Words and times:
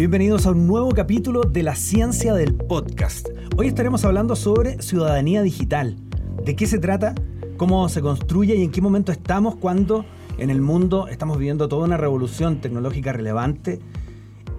Bienvenidos 0.00 0.46
a 0.46 0.52
un 0.52 0.66
nuevo 0.66 0.88
capítulo 0.92 1.42
de 1.42 1.62
la 1.62 1.74
ciencia 1.74 2.32
del 2.32 2.54
podcast. 2.54 3.28
Hoy 3.58 3.66
estaremos 3.66 4.02
hablando 4.06 4.34
sobre 4.34 4.80
ciudadanía 4.80 5.42
digital. 5.42 5.96
¿De 6.42 6.56
qué 6.56 6.66
se 6.66 6.78
trata? 6.78 7.14
¿Cómo 7.58 7.86
se 7.90 8.00
construye 8.00 8.56
y 8.56 8.62
en 8.62 8.70
qué 8.70 8.80
momento 8.80 9.12
estamos 9.12 9.56
cuando 9.56 10.06
en 10.38 10.48
el 10.48 10.62
mundo 10.62 11.06
estamos 11.08 11.36
viviendo 11.36 11.68
toda 11.68 11.84
una 11.84 11.98
revolución 11.98 12.62
tecnológica 12.62 13.12
relevante? 13.12 13.78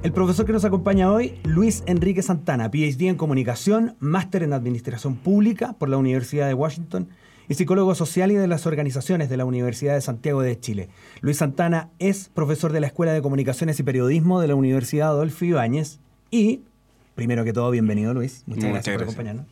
El 0.04 0.14
profesor 0.14 0.46
que 0.46 0.54
nos 0.54 0.64
acompaña 0.64 1.12
hoy, 1.12 1.40
Luis 1.44 1.84
Enrique 1.88 2.22
Santana, 2.22 2.70
PhD 2.70 3.08
en 3.08 3.16
comunicación, 3.18 3.96
máster 4.00 4.44
en 4.44 4.54
administración 4.54 5.16
pública 5.16 5.74
por 5.74 5.90
la 5.90 5.98
Universidad 5.98 6.48
de 6.48 6.54
Washington 6.54 7.10
y 7.52 7.54
psicólogo 7.54 7.94
social 7.96 8.32
y 8.32 8.36
de 8.36 8.48
las 8.48 8.66
organizaciones 8.66 9.30
de 9.30 9.36
la 9.36 9.44
Universidad 9.44 9.96
de 9.96 10.00
Santiago 10.00 10.42
de 10.42 10.58
Chile. 10.58 10.88
Luis 11.20 11.36
Santana 11.36 11.90
es 12.00 12.30
profesor 12.30 12.72
de 12.72 12.80
la 12.80 12.88
Escuela 12.88 13.12
de 13.12 13.22
Comunicaciones 13.22 13.78
y 13.78 13.84
Periodismo 13.84 14.40
de 14.40 14.48
la 14.48 14.56
Universidad 14.56 15.10
Adolfo 15.10 15.44
Ibáñez 15.44 16.00
y, 16.30 16.62
primero 17.14 17.44
que 17.44 17.52
todo, 17.52 17.70
bienvenido 17.70 18.14
Luis. 18.14 18.44
Muchas, 18.46 18.70
gracias, 18.72 18.96
por 18.96 19.04
acompañarnos. 19.04 19.48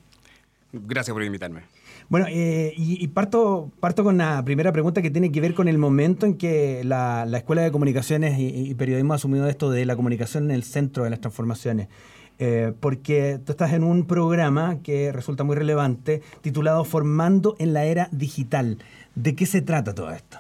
Gracias 0.72 1.14
por 1.14 1.23
invitarme. 1.23 1.64
Bueno, 2.08 2.28
eh, 2.30 2.73
y, 2.78 3.06
parto, 3.09 3.70
parto 3.82 4.06
con 4.06 4.18
la 4.18 4.45
primera 4.45 4.72
pregunta 4.72 5.02
que 5.02 5.12
tiene 5.12 5.30
que 5.30 5.42
ver 5.42 5.54
con 5.54 5.68
el 5.68 5.78
momento 5.78 6.26
en 6.26 6.38
que 6.38 6.86
la, 6.86 7.28
Escuela 7.34 7.64
de 7.64 7.72
Comunicaciones 7.73 8.40
y, 8.40 8.48
y, 8.48 8.76
Periodismo 8.76 9.12
ha 9.12 9.18
asumido 9.18 9.45
esto 9.50 9.72
de 9.72 9.86
la 9.86 9.98
comunicación 9.98 10.45
en 10.45 10.52
el 10.52 10.64
centro 10.64 11.04
de 11.04 11.09
las 11.09 11.20
transformaciones. 11.20 11.90
Eh, 12.42 12.72
porque 12.80 13.38
tú 13.46 13.52
estás 13.52 13.74
en 13.74 13.84
un 13.84 14.06
programa 14.06 14.78
que 14.82 15.12
resulta 15.12 15.44
muy 15.44 15.58
relevante 15.58 16.22
titulado 16.40 16.86
Formando 16.86 17.58
en 17.60 17.74
la 17.74 17.84
Era 17.84 18.08
Digital. 18.14 18.78
¿De 19.16 19.36
qué 19.36 19.46
se 19.46 19.62
trata 19.62 19.94
todo 19.94 20.12
esto? 20.12 20.38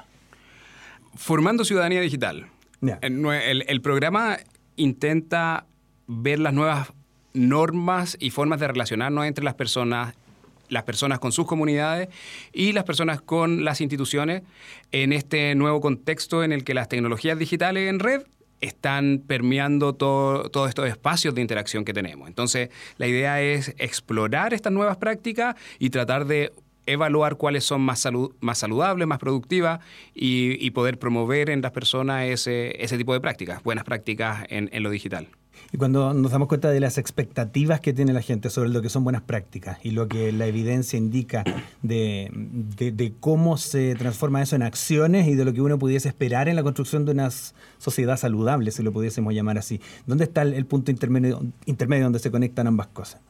Formando 1.15 1.65
Ciudadanía 1.65 1.99
Digital. 1.99 2.47
El, 3.01 3.81
programa 3.81 4.37
intenta 4.77 5.65
ver 6.07 6.39
las 6.39 6.53
nuevas 6.53 6.93
normas 7.33 8.15
y 8.21 8.29
formas 8.29 8.61
de 8.61 8.69
relacionarnos 8.69 9.25
entre 9.25 9.43
las 9.43 9.55
personas 9.55 10.15
las 10.69 10.83
personas 10.83 11.17
con 11.17 11.31
sus 11.31 11.47
comunidades 11.47 12.09
y 12.53 12.73
las 12.73 12.83
personas 12.83 13.21
con 13.21 13.65
las 13.65 13.81
instituciones 13.81 14.43
en 14.91 15.13
este 15.13 15.55
nuevo 15.55 15.81
contexto 15.81 16.43
en 16.43 16.51
el 16.51 16.63
que 16.63 16.75
las 16.75 16.87
tecnologías 16.87 17.39
digitales 17.39 17.89
en 17.89 17.99
red 17.99 18.21
están 18.61 19.23
permeando 19.25 19.93
todos 19.93 20.69
estos 20.69 20.87
espacios 20.87 21.35
de 21.35 21.41
interacción 21.41 21.85
que 21.85 21.93
tenemos. 21.93 22.27
Entonces, 22.27 22.69
la 22.97 23.07
idea 23.07 23.41
es 23.41 23.73
explorar 23.77 24.53
estas 24.53 24.73
nuevas 24.73 24.97
prácticas 24.97 25.55
y 25.79 25.89
tratar 25.89 26.25
de 26.25 26.53
evaluar 26.85 27.35
cuáles 27.37 27.63
son 27.63 27.81
más, 27.81 28.07
más 28.39 28.57
saludables, 28.57 29.07
más 29.07 29.19
productivas 29.19 29.79
y, 30.13 30.69
poder 30.71 30.97
promover 30.97 31.49
en 31.49 31.61
las 31.61 31.71
personas 31.71 32.25
ese, 32.25 32.83
ese 32.83 32.97
tipo 32.97 33.13
de 33.13 33.21
prácticas, 33.21 33.61
buenas 33.63 33.83
prácticas 33.83 34.45
en 34.49 34.83
lo 34.83 34.89
digital. 34.89 35.27
Y 35.71 35.77
cuando 35.77 36.13
nos 36.13 36.31
damos 36.31 36.47
cuenta 36.47 36.71
de 36.71 36.79
las 36.79 36.97
expectativas 36.97 37.79
que 37.79 37.93
tiene 37.93 38.11
la 38.11 38.21
gente 38.21 38.49
sobre 38.49 38.69
lo 38.69 38.81
que 38.81 38.89
son 38.89 39.03
buenas 39.03 39.21
prácticas 39.21 39.77
y 39.83 39.91
lo 39.91 40.07
que 40.07 40.31
la 40.31 40.47
evidencia 40.47 40.97
indica 40.97 41.43
de, 41.83 43.13
cómo 43.19 43.57
se 43.57 43.95
transforma 43.95 44.41
eso 44.41 44.55
en 44.55 44.63
acciones 44.63 45.27
y 45.27 45.35
de 45.35 45.45
lo 45.45 45.53
que 45.53 45.61
uno 45.61 45.77
pudiese 45.77 46.07
esperar 46.07 46.49
en 46.49 46.55
la 46.55 46.63
construcción 46.63 47.05
de 47.05 47.11
una 47.11 47.29
sociedad 47.77 48.17
saludable, 48.17 48.71
si 48.71 48.81
lo 48.81 48.91
pudiésemos 48.91 49.33
llamar 49.33 49.59
así, 49.59 49.79
¿dónde 50.07 50.23
está 50.23 50.41
el, 50.41 50.65
punto 50.65 50.89
intermedio, 50.89 51.45
intermedio 51.65 52.05
donde 52.05 52.19
se 52.19 52.31
conectan 52.31 52.65
ambas 52.65 52.87
cosas? 52.87 53.21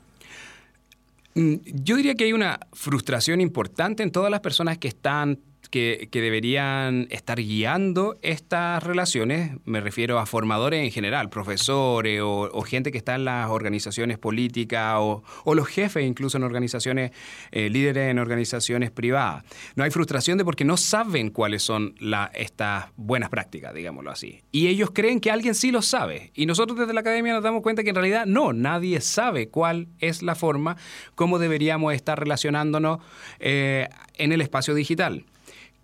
Mm, 1.36 1.56
yo 1.66 1.98
diría 1.98 2.16
que 2.16 2.23
hay 2.23 2.34
una 2.34 2.60
frustración 2.72 3.42
importante 3.42 4.02
en 4.02 4.12
todas 4.12 4.32
las 4.32 4.40
personas 4.40 4.78
que 4.78 4.88
están 4.88 5.40
que, 5.70 6.09
deberían 6.12 7.08
estar 7.12 7.39
guiando 7.39 8.17
estas 8.22 8.84
relaciones, 8.84 9.58
me 9.66 9.80
refiero 9.81 10.20
a 10.20 10.26
formadores 10.26 10.84
en 10.84 10.92
general, 10.92 11.30
profesores 11.30 12.22
o, 12.23 12.61
gente 12.64 12.92
que 12.92 12.98
está 12.98 13.16
en 13.16 13.26
las 13.26 13.49
organizaciones 13.49 14.17
políticas 14.17 14.95
o, 14.99 15.23
los 15.54 15.67
jefes 15.67 16.05
incluso 16.05 16.38
en 16.38 16.43
organizaciones, 16.43 17.11
eh, 17.52 17.70
líderes 17.70 18.11
en 18.11 18.20
organizaciones 18.20 18.92
privadas. 18.92 19.43
No 19.76 19.83
hay 19.83 19.92
frustración 19.92 20.38
de 20.38 20.45
porque 20.45 20.66
no 20.66 20.77
saben 20.77 21.30
cuáles 21.30 21.64
son 21.64 21.95
estas 22.33 22.86
buenas 22.95 23.30
prácticas, 23.30 23.73
digámoslo 23.73 24.11
así. 24.11 24.42
Y 24.52 24.67
ellos 24.67 24.92
creen 24.93 25.20
que 25.20 25.32
alguien 25.32 25.55
sí 25.55 25.72
lo 25.72 25.82
sabe. 25.82 26.32
Y 26.33 26.45
nosotros 26.45 26.77
desde 26.77 26.93
la 26.93 27.02
academia 27.02 27.33
nos 27.33 27.43
damos 27.43 27.61
cuenta 27.61 27.83
que 27.83 27.89
en 27.89 27.95
realidad 27.95 28.26
no, 28.26 28.54
nadie 28.54 29.02
sabe 29.02 29.49
cuál 29.49 29.88
es 29.99 30.22
la 30.22 30.36
forma, 30.36 30.77
cómo 31.16 31.39
deberíamos 31.39 31.93
estar 31.93 32.20
relacionándonos 32.20 32.99
eh, 33.39 33.88
en 34.16 34.32
el 34.32 34.42
espacio 34.42 34.73
digital. 34.73 35.26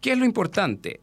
¿Qué 0.05 0.11
es 0.11 0.19
lo 0.19 0.25
importante? 0.25 0.99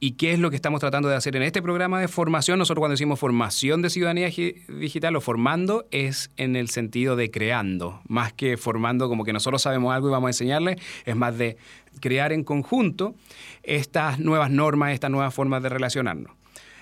¿Y 0.00 0.14
qué 0.14 0.32
es 0.32 0.40
lo 0.40 0.50
que 0.50 0.56
estamos 0.56 0.80
tratando 0.80 1.08
de 1.08 1.14
hacer 1.14 1.36
en 1.36 1.42
este 1.42 1.62
programa 1.62 2.00
de 2.00 2.08
formación? 2.08 2.58
Nosotros 2.58 2.80
cuando 2.80 2.94
decimos 2.94 3.20
formación 3.20 3.82
de 3.82 3.88
ciudadanía 3.88 4.26
digital 4.26 5.14
o 5.14 5.20
formando 5.20 5.86
es 5.92 6.32
en 6.36 6.56
el 6.56 6.68
sentido 6.68 7.14
de 7.14 7.30
creando, 7.30 8.00
más 8.08 8.32
que 8.32 8.56
formando 8.56 9.08
como 9.08 9.22
que 9.22 9.32
nosotros 9.32 9.62
sabemos 9.62 9.94
algo 9.94 10.08
y 10.08 10.10
vamos 10.10 10.26
a 10.26 10.30
enseñarle, 10.30 10.76
es 11.04 11.14
más 11.14 11.38
de 11.38 11.56
crear 12.00 12.32
en 12.32 12.42
conjunto 12.42 13.14
estas 13.62 14.18
nuevas 14.18 14.50
normas, 14.50 14.92
estas 14.92 15.12
nuevas 15.12 15.32
formas 15.32 15.62
de 15.62 15.68
relacionarnos. 15.68 16.32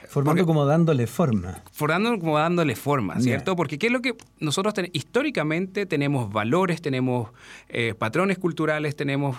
Formando 0.09 0.47
como 0.47 0.65
dándole 0.65 1.07
forma. 1.07 1.63
Formando 1.73 2.19
como 2.19 2.39
dándole 2.39 2.75
forma, 2.75 3.21
¿cierto? 3.21 3.55
Porque 3.55 3.79
¿qué 3.79 3.89
es 3.89 3.93
lo 3.93 4.01
que 4.01 4.15
nosotros 4.41 4.73
históricamente 4.95 5.85
tenemos 5.85 6.33
valores, 6.33 6.81
tenemos 6.81 7.33
eh, 7.69 7.93
patrones 7.99 8.39
culturales, 8.39 8.97
tenemos 8.97 9.37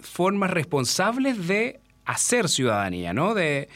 formas 0.00 0.50
responsables 0.50 1.46
de 1.46 1.80
hacer 2.04 2.48
ciudadanía, 2.48 3.12
¿no? 3.12 3.34
De, 3.34 3.68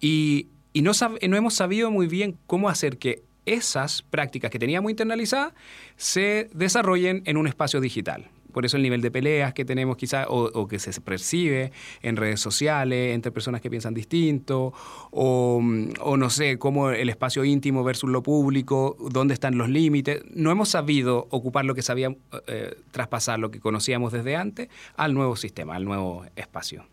y, 0.00 0.48
no, 0.74 0.92
no 1.28 1.36
hemos 1.36 1.54
sabido 1.54 1.90
muy 1.90 2.06
bien 2.06 2.36
cómo 2.46 2.68
hacer 2.68 2.98
que 2.98 3.22
esas 3.46 4.02
prácticas 4.02 4.50
que 4.50 4.58
teníamos 4.58 4.90
internalizadas 4.90 5.52
se 5.96 6.48
desarrollen 6.52 7.22
en 7.26 7.36
un 7.36 7.46
espacio 7.46 7.80
digital. 7.80 8.30
Por 8.54 8.64
eso 8.64 8.78
el 8.78 8.82
nivel 8.82 9.02
de 9.02 9.10
peleas 9.10 9.52
que 9.52 9.66
tenemos 9.66 9.98
quizás, 9.98 10.26
o, 10.30 10.66
que 10.66 10.78
se 10.78 10.98
percibe 11.00 11.72
en 12.02 12.16
redes 12.16 12.40
sociales, 12.40 13.14
entre 13.14 13.30
personas 13.32 13.60
que 13.60 13.68
piensan 13.68 13.92
distinto, 13.92 14.72
o, 15.10 15.60
no 15.60 16.30
sé, 16.30 16.58
cómo 16.58 16.90
el 16.90 17.10
espacio 17.10 17.44
íntimo 17.44 17.84
versus 17.84 18.08
lo 18.08 18.22
público, 18.22 18.96
dónde 19.10 19.34
están 19.34 19.58
los 19.58 19.68
límites. 19.68 20.22
No 20.32 20.50
hemos 20.50 20.70
sabido 20.70 21.26
ocupar 21.30 21.66
lo 21.66 21.74
que 21.74 21.82
sabíamos, 21.82 22.18
eh, 22.46 22.74
traspasar 22.92 23.38
lo 23.38 23.50
que 23.50 23.60
conocíamos 23.60 24.12
desde 24.12 24.36
antes 24.36 24.68
al 24.96 25.12
nuevo 25.12 25.36
sistema, 25.36 25.74
al 25.74 25.84
nuevo 25.84 26.24
espacio. 26.36 26.86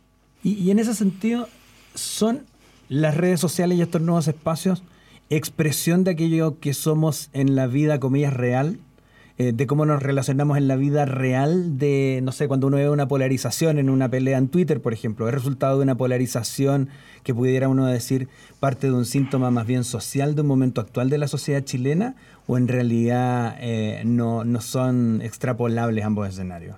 Y, 0.44 0.72
en 0.72 0.80
ese 0.80 0.96
sentido, 0.96 1.48
¿son 1.94 2.46
las 2.90 3.16
redes 3.16 3.40
sociales 3.40 3.78
y 3.78 3.82
estos 3.82 4.02
nuevos 4.02 4.28
espacios 4.28 4.84
expresión 5.30 6.04
de 6.04 6.12
aquello 6.12 6.60
que 6.60 6.74
somos 6.74 7.30
en 7.32 7.56
la 7.56 7.68
vida, 7.68 8.00
comillas, 8.00 8.34
real? 8.34 8.80
Eh, 9.38 9.54
de 9.54 9.66
cómo 9.66 9.86
nos 9.86 10.04
relacionamos 10.04 10.58
en 10.58 10.68
la 10.68 10.76
vida 10.76 11.06
real, 11.06 11.78
de, 11.78 12.20
no 12.22 12.32
sé, 12.32 12.48
cuando 12.48 12.68
uno 12.68 12.78
ve 12.78 12.90
una 12.90 13.08
polarización 13.08 13.80
en 13.80 13.90
una 13.90 14.10
pelea 14.10 14.38
en 14.38 14.50
Twitter, 14.50 14.82
por 14.82 14.94
ejemplo, 14.94 15.28
¿es 15.28 15.34
resultado 15.34 15.78
de 15.78 15.84
una 15.84 15.96
polarización 15.96 16.90
que 17.24 17.34
pudiera 17.34 17.70
uno 17.70 17.88
decir 17.88 18.28
parte 18.60 18.88
de 18.88 18.94
un 18.94 19.06
síntoma 19.06 19.50
más 19.50 19.66
bien 19.66 19.84
social 19.84 20.36
de 20.36 20.42
un 20.42 20.48
momento 20.48 20.82
actual 20.82 21.10
de 21.10 21.18
la 21.18 21.28
sociedad 21.28 21.64
chilena? 21.64 22.16
¿O 22.46 22.58
en 22.58 22.68
realidad 22.68 23.56
eh, 23.60 24.02
no, 24.06 24.44
son 24.62 25.22
extrapolables 25.22 26.04
ambos 26.04 26.28
escenarios? 26.28 26.76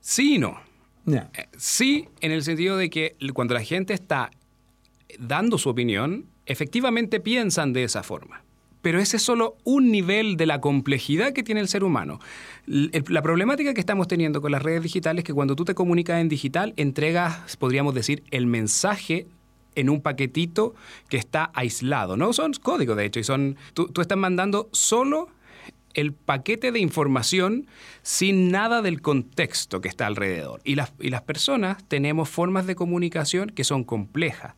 Sí 0.00 0.34
y 0.34 0.38
no. 0.38 0.60
Eh, 1.06 1.26
sí, 1.56 2.08
en 2.20 2.32
el 2.32 2.42
sentido 2.44 2.76
de 2.76 2.90
que 2.90 3.16
cuando 3.32 3.54
la 3.54 3.62
gente 3.62 3.94
está 3.94 4.30
dando 5.18 5.56
su 5.56 5.70
opinión, 5.70 6.26
efectivamente 6.44 7.20
piensan 7.20 7.72
de 7.72 7.84
esa 7.84 8.02
forma 8.02 8.42
pero 8.82 8.98
ese 8.98 9.16
es 9.16 9.22
solo 9.22 9.56
un 9.64 9.90
nivel 9.90 10.36
de 10.36 10.46
la 10.46 10.60
complejidad 10.60 11.32
que 11.32 11.42
tiene 11.42 11.60
el 11.60 11.68
ser 11.68 11.84
humano. 11.84 12.20
La 12.66 13.22
problemática 13.22 13.74
que 13.74 13.80
estamos 13.80 14.08
teniendo 14.08 14.42
con 14.42 14.52
las 14.52 14.62
redes 14.62 14.82
digitales 14.82 15.22
es 15.22 15.24
que 15.24 15.32
cuando 15.32 15.56
tú 15.56 15.64
te 15.64 15.74
comunicas 15.74 16.20
en 16.20 16.28
digital, 16.28 16.74
entregas, 16.76 17.56
podríamos 17.56 17.94
decir, 17.94 18.24
el 18.30 18.46
mensaje 18.46 19.26
en 19.74 19.88
un 19.88 20.02
paquetito 20.02 20.74
que 21.08 21.16
está 21.16 21.50
aislado. 21.54 22.16
No 22.16 22.32
son 22.32 22.52
códigos, 22.54 22.96
de 22.96 23.06
hecho, 23.06 23.20
y 23.20 23.24
son. 23.24 23.56
Tú, 23.74 23.90
estás 24.00 24.18
mandando 24.18 24.68
solo 24.72 25.28
el 25.94 26.12
paquete 26.12 26.72
de 26.72 26.80
información 26.80 27.66
sin 28.02 28.50
nada 28.50 28.82
del 28.82 29.00
contexto 29.02 29.80
que 29.80 29.88
está 29.88 30.06
alrededor. 30.06 30.60
Y 30.64 30.74
las, 30.74 30.92
y 31.00 31.10
las 31.10 31.22
personas 31.22 31.84
tenemos 31.88 32.28
formas 32.28 32.66
de 32.66 32.74
comunicación 32.74 33.50
que 33.50 33.64
son 33.64 33.84
complejas. 33.84 34.54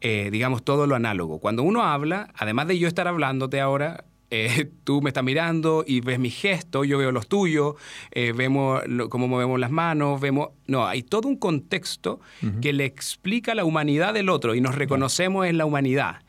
Eh, 0.00 0.28
digamos, 0.30 0.62
todo 0.62 0.86
lo 0.86 0.94
análogo. 0.94 1.40
Cuando 1.40 1.62
uno 1.62 1.82
habla, 1.82 2.30
además 2.36 2.68
de 2.68 2.78
yo 2.78 2.86
estar 2.86 3.08
hablándote 3.08 3.60
ahora, 3.60 4.04
eh, 4.30 4.70
tú 4.84 5.02
me 5.02 5.10
estás 5.10 5.24
mirando 5.24 5.84
y 5.86 6.00
ves 6.00 6.18
mi 6.18 6.30
gesto, 6.30 6.84
yo 6.84 6.98
veo 6.98 7.10
los 7.10 7.26
tuyos, 7.26 7.74
eh, 8.12 8.32
vemos 8.32 8.82
cómo 9.08 9.26
movemos 9.26 9.58
las 9.58 9.70
manos, 9.70 10.20
vemos... 10.20 10.50
No, 10.66 10.86
hay 10.86 11.02
todo 11.02 11.28
un 11.28 11.36
contexto 11.36 12.20
que 12.60 12.72
le 12.72 12.84
explica 12.84 13.54
la 13.54 13.64
humanidad 13.64 14.14
del 14.14 14.28
otro 14.28 14.54
y 14.54 14.60
nos 14.60 14.76
reconocemos 14.76 15.46
en 15.46 15.58
la 15.58 15.64
humanidad. 15.64 16.22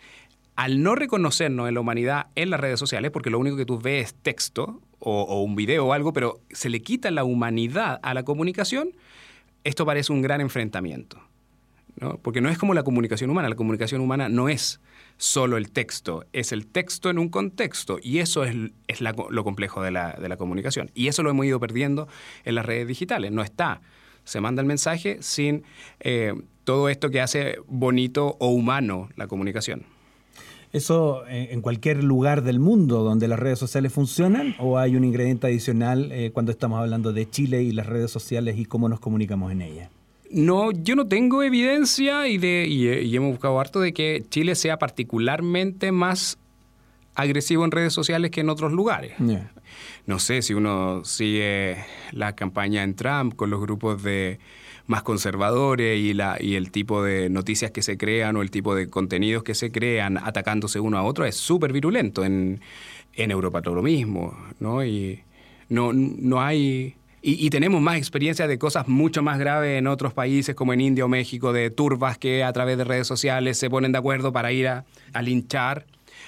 Al 0.56 0.82
no 0.82 0.96
reconocernos 0.96 1.68
en 1.68 1.76
la 1.76 1.80
humanidad 1.80 2.28
en 2.36 2.50
las 2.50 2.60
redes 2.60 2.80
sociales, 2.80 3.12
porque 3.12 3.30
lo 3.30 3.40
único 3.40 3.56
que 3.56 3.66
tú 3.66 3.80
ves 3.80 4.08
es 4.08 4.16
texto 4.16 4.82
o, 4.98 5.22
o 5.22 5.42
un 5.44 5.56
video 5.56 5.86
o 5.86 5.94
algo, 5.94 6.12
pero 6.12 6.42
se 6.50 6.70
le 6.70 6.82
quita 6.82 7.12
la 7.12 7.24
humanidad 7.24 8.00
a 8.02 8.14
la 8.14 8.24
comunicación, 8.24 8.92
esto 9.64 9.86
parece 9.86 10.12
un 10.12 10.22
gran 10.22 10.42
enfrentamiento. 10.42 11.29
Porque 12.22 12.42
no 12.42 12.50
es 12.50 12.58
como 12.58 12.74
la 12.74 12.84
comunicación 12.84 13.30
humana. 13.30 13.50
La 13.50 13.56
comunicación 13.56 14.02
humana 14.02 14.30
no 14.30 14.50
es 14.50 14.80
solo 15.18 15.58
el 15.58 15.72
texto, 15.72 16.26
es 16.32 16.54
el 16.54 16.66
texto 16.66 17.10
en 17.10 17.20
un 17.20 17.30
contexto. 17.30 18.00
Y 18.02 18.20
eso 18.20 18.44
es, 18.46 18.56
lo 19.02 19.44
complejo 19.44 19.82
de 19.82 19.92
la, 19.92 20.38
comunicación. 20.38 20.92
Y 20.94 21.08
eso 21.08 21.24
lo 21.24 21.30
hemos 21.30 21.46
ido 21.46 21.60
perdiendo 21.60 22.08
en 22.46 22.56
las 22.56 22.66
redes 22.66 22.88
digitales. 22.88 23.32
No 23.32 23.42
está. 23.42 23.82
Se 24.24 24.42
manda 24.42 24.62
el 24.62 24.68
mensaje 24.68 25.18
sin 25.22 25.64
eh, 26.00 26.34
todo 26.64 26.90
esto 26.90 27.10
que 27.10 27.22
hace 27.22 27.58
bonito 27.68 28.38
o 28.40 28.50
humano 28.50 29.10
la 29.16 29.28
comunicación. 29.28 29.86
¿Eso 30.72 31.26
eh, 31.28 31.50
en 31.52 31.62
cualquier 31.62 32.04
lugar 32.04 32.44
del 32.44 32.60
mundo 32.60 33.04
donde 33.04 33.28
las 33.28 33.40
redes 33.40 33.58
sociales 33.58 33.92
funcionan 33.92 34.56
o 34.60 34.78
hay 34.78 34.96
un 34.96 35.04
ingrediente 35.04 35.48
adicional 35.48 36.12
eh, 36.12 36.30
cuando 36.32 36.52
estamos 36.52 36.80
hablando 36.80 37.12
de 37.12 37.28
Chile 37.28 37.64
y 37.64 37.72
las 37.72 37.88
redes 37.88 38.12
sociales 38.12 38.58
y 38.58 38.66
cómo 38.66 38.88
nos 38.88 39.00
comunicamos 39.00 39.52
en 39.52 39.64
ellas? 39.64 39.90
No, 40.32 40.72
yo 40.72 40.96
no 40.96 41.08
tengo 41.08 41.44
evidencia 41.44 42.28
y, 42.28 42.38
de, 42.38 42.66
y, 42.68 43.16
hemos 43.16 43.32
buscado 43.32 43.60
harto 43.60 43.80
de 43.80 43.94
que 43.94 44.24
Chile 44.30 44.56
sea 44.56 44.78
particularmente 44.78 45.92
más 45.92 46.38
agresivo 47.16 47.66
en 47.66 47.72
redes 47.72 47.94
sociales 47.94 48.32
que 48.32 48.42
en 48.42 48.50
otros 48.50 48.72
lugares. 48.72 49.14
No 50.06 50.20
sé 50.20 50.42
si 50.42 50.54
uno 50.54 51.04
sigue 51.04 51.78
la 52.12 52.36
campaña 52.36 52.84
en 52.84 52.96
Trump 52.96 53.36
con 53.36 53.50
los 53.50 53.60
grupos 53.60 54.04
de 54.04 54.40
más 54.86 55.04
conservadores 55.04 56.00
y, 56.00 56.14
la, 56.14 56.38
y 56.40 56.56
el 56.56 56.72
tipo 56.72 57.04
de 57.04 57.30
noticias 57.30 57.72
que 57.72 57.82
se 57.82 57.98
crean 57.98 58.36
o 58.36 58.42
el 58.42 58.52
tipo 58.52 58.74
de 58.76 58.90
contenidos 58.90 59.44
que 59.44 59.54
se 59.54 59.72
crean 59.72 60.18
atacándose 60.18 60.80
uno 60.80 60.98
a 60.98 61.04
otro 61.04 61.26
es 61.26 61.36
súper 61.36 61.74
virulento. 61.74 62.24
En, 62.24 62.62
en 63.14 63.32
Europa 63.32 63.62
todo 63.62 63.76
lo 63.76 63.84
mismo, 63.84 64.36
¿no? 64.60 64.84
Y 64.84 65.24
no, 65.68 65.94
no 65.94 66.42
hay 66.42 66.96
y, 67.22 67.50
tenemos 67.50 67.82
más 67.82 67.98
experiencia 67.98 68.48
de 68.48 68.58
cosas 68.58 68.88
mucho 68.88 69.22
más 69.22 69.40
graves 69.40 69.78
en 69.78 69.88
otros 69.88 70.14
países 70.14 70.56
como 70.56 70.74
en 70.74 70.82
India 70.82 71.04
o 71.04 71.10
México, 71.10 71.52
de 71.52 71.70
turbas 71.70 72.18
que 72.18 72.44
a 72.44 72.54
través 72.54 72.78
de 72.78 72.86
redes 72.86 73.08
sociales 73.08 73.58
se 73.58 73.70
ponen 73.70 73.92
de 73.92 73.98
acuerdo 73.98 74.32
para 74.32 74.52
ir 74.54 74.68
a, 74.68 74.86
linchar 75.22 75.86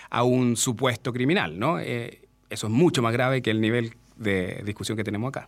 a 0.09 0.23
un 0.23 0.57
supuesto 0.57 1.13
criminal. 1.13 1.57
¿no? 1.57 1.79
Eh, 1.79 2.21
eso 2.49 2.67
es 2.67 2.73
mucho 2.73 3.01
más 3.01 3.13
grave 3.13 3.41
que 3.41 3.51
el 3.51 3.61
nivel 3.61 3.93
de 4.17 4.61
discusión 4.65 4.97
que 4.97 5.03
tenemos 5.03 5.29
acá. 5.29 5.47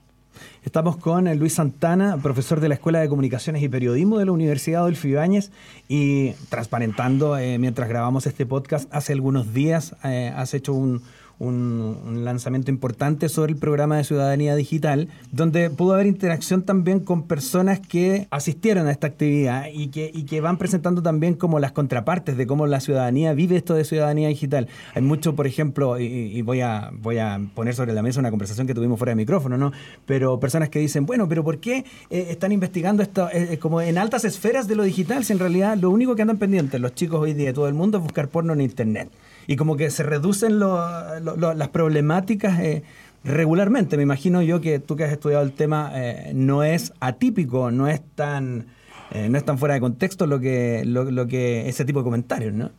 Estamos 0.63 0.98
con 0.98 1.31
Luis 1.38 1.54
Santana, 1.54 2.18
profesor 2.18 2.60
de 2.60 2.69
la 2.69 2.75
Escuela 2.75 3.00
de 3.00 3.10
Comunicaciones 3.10 3.62
y 3.62 3.69
Periodismo 3.69 4.18
de 4.18 4.25
la 4.25 4.31
Universidad 4.31 4.81
Adolfo 4.81 5.07
Ibáñez 5.07 5.51
y 5.88 6.31
transparentando 6.50 7.38
eh, 7.38 7.60
mientras 7.60 7.89
grabamos 7.89 8.25
este 8.25 8.46
podcast 8.46 8.94
hace 8.94 9.13
algunos 9.13 9.54
días 9.54 9.96
eh, 10.04 10.34
has 10.36 10.54
hecho 10.54 10.74
un, 10.74 11.01
un, 11.39 12.24
lanzamiento 12.24 12.71
importante 12.71 13.27
sobre 13.27 13.51
el 13.53 13.57
programa 13.57 13.97
de 13.97 14.03
ciudadanía 14.03 14.56
digital, 14.56 15.09
donde 15.31 15.69
pudo 15.69 15.94
haber 15.94 16.07
interacción 16.07 16.63
también 16.63 17.00
con 17.00 17.24
personas 17.24 17.80
que 17.80 18.27
asistieron 18.31 18.88
a 18.88 18.91
esta 18.91 19.07
actividad 19.07 19.65
y 19.74 19.88
que, 19.88 20.09
y 20.13 20.24
que 20.24 20.41
van 20.41 20.57
presentando 20.57 21.01
también 21.01 21.33
como 21.33 21.59
las 21.59 21.71
contrapartes 21.71 22.38
de 22.38 22.47
cómo 22.47 22.68
la 22.68 22.80
ciudadanía 22.80 23.33
vive 23.33 23.57
esto 23.57 23.74
de 23.74 23.83
ciudadanía 23.83 24.30
digital. 24.30 24.68
Hay 24.94 25.01
mucho, 25.01 25.35
por 25.35 25.47
ejemplo, 25.47 26.00
y, 26.00 26.41
voy, 26.41 26.62
a, 26.62 26.91
voy 26.94 27.18
a 27.18 27.41
poner 27.53 27.75
sobre 27.75 27.94
la 27.94 28.01
mesa 28.01 28.19
una 28.19 28.29
conversación 28.29 28.68
que 28.68 28.74
tuvimos 28.74 28.97
fuera 28.97 29.12
de 29.12 29.15
micrófono, 29.15 29.57
¿no? 29.57 29.71
Pero 30.06 30.39
personas 30.39 30.69
que 30.69 30.79
dicen, 30.79 31.06
bueno, 31.06 31.27
pero 31.27 31.44
¿por 31.44 31.59
qué 31.59 31.86
eh, 32.09 32.27
están 32.29 32.51
investigando 32.51 33.03
esto 33.03 33.29
eh, 33.31 33.53
eh, 33.53 33.57
como 33.57 33.81
en 33.81 33.97
altas 33.97 34.25
esferas 34.25 34.68
de 34.68 34.75
lo 34.75 34.83
digital 34.83 35.25
si 35.25 35.33
en 35.33 35.39
realidad 35.39 35.77
lo 35.77 35.89
único 35.89 36.15
que 36.15 36.21
andan 36.21 36.38
pendientes 36.38 36.79
los 36.79 36.94
chicos 36.95 37.19
hoy 37.19 37.33
día 37.33 37.47
de 37.47 37.53
todo 37.53 37.68
el 37.68 37.74
mundo 37.74 37.97
es 37.97 38.03
buscar 38.03 38.29
porno 38.29 38.53
en 38.53 38.62
Internet? 38.62 39.09
Y 39.48 39.56
como 39.56 39.78
que 39.78 39.90
se 39.90 40.04
reducen 40.04 40.60
las 40.60 41.69
problemáticas 41.69 42.60
eh, 42.60 42.84
regularmente. 43.24 43.98
Me 43.98 44.04
imagino 44.04 44.42
yo 44.42 44.62
que 44.62 44.80
tú 44.80 44.95
que 44.95 45.04
has 45.06 45.12
estudiado 45.12 45.44
el 45.44 45.54
tema 45.54 45.92
eh, 45.95 46.31
no 46.34 46.63
es 46.63 46.94
atípico, 47.00 47.72
no 47.72 47.88
es 47.88 48.01
tan 48.16 48.68
eh, 49.12 49.30
no 49.30 49.38
es 49.38 49.45
tan 49.45 49.57
fuera 49.57 49.75
de 49.75 49.80
contexto 49.80 50.25
lo 50.25 50.40
que, 50.40 50.84
lo, 50.86 51.28
que 51.28 51.69
ese 51.69 51.86
tipo 51.86 52.00
de 52.00 52.04
comentarios, 52.04 52.54
¿no? 52.54 52.72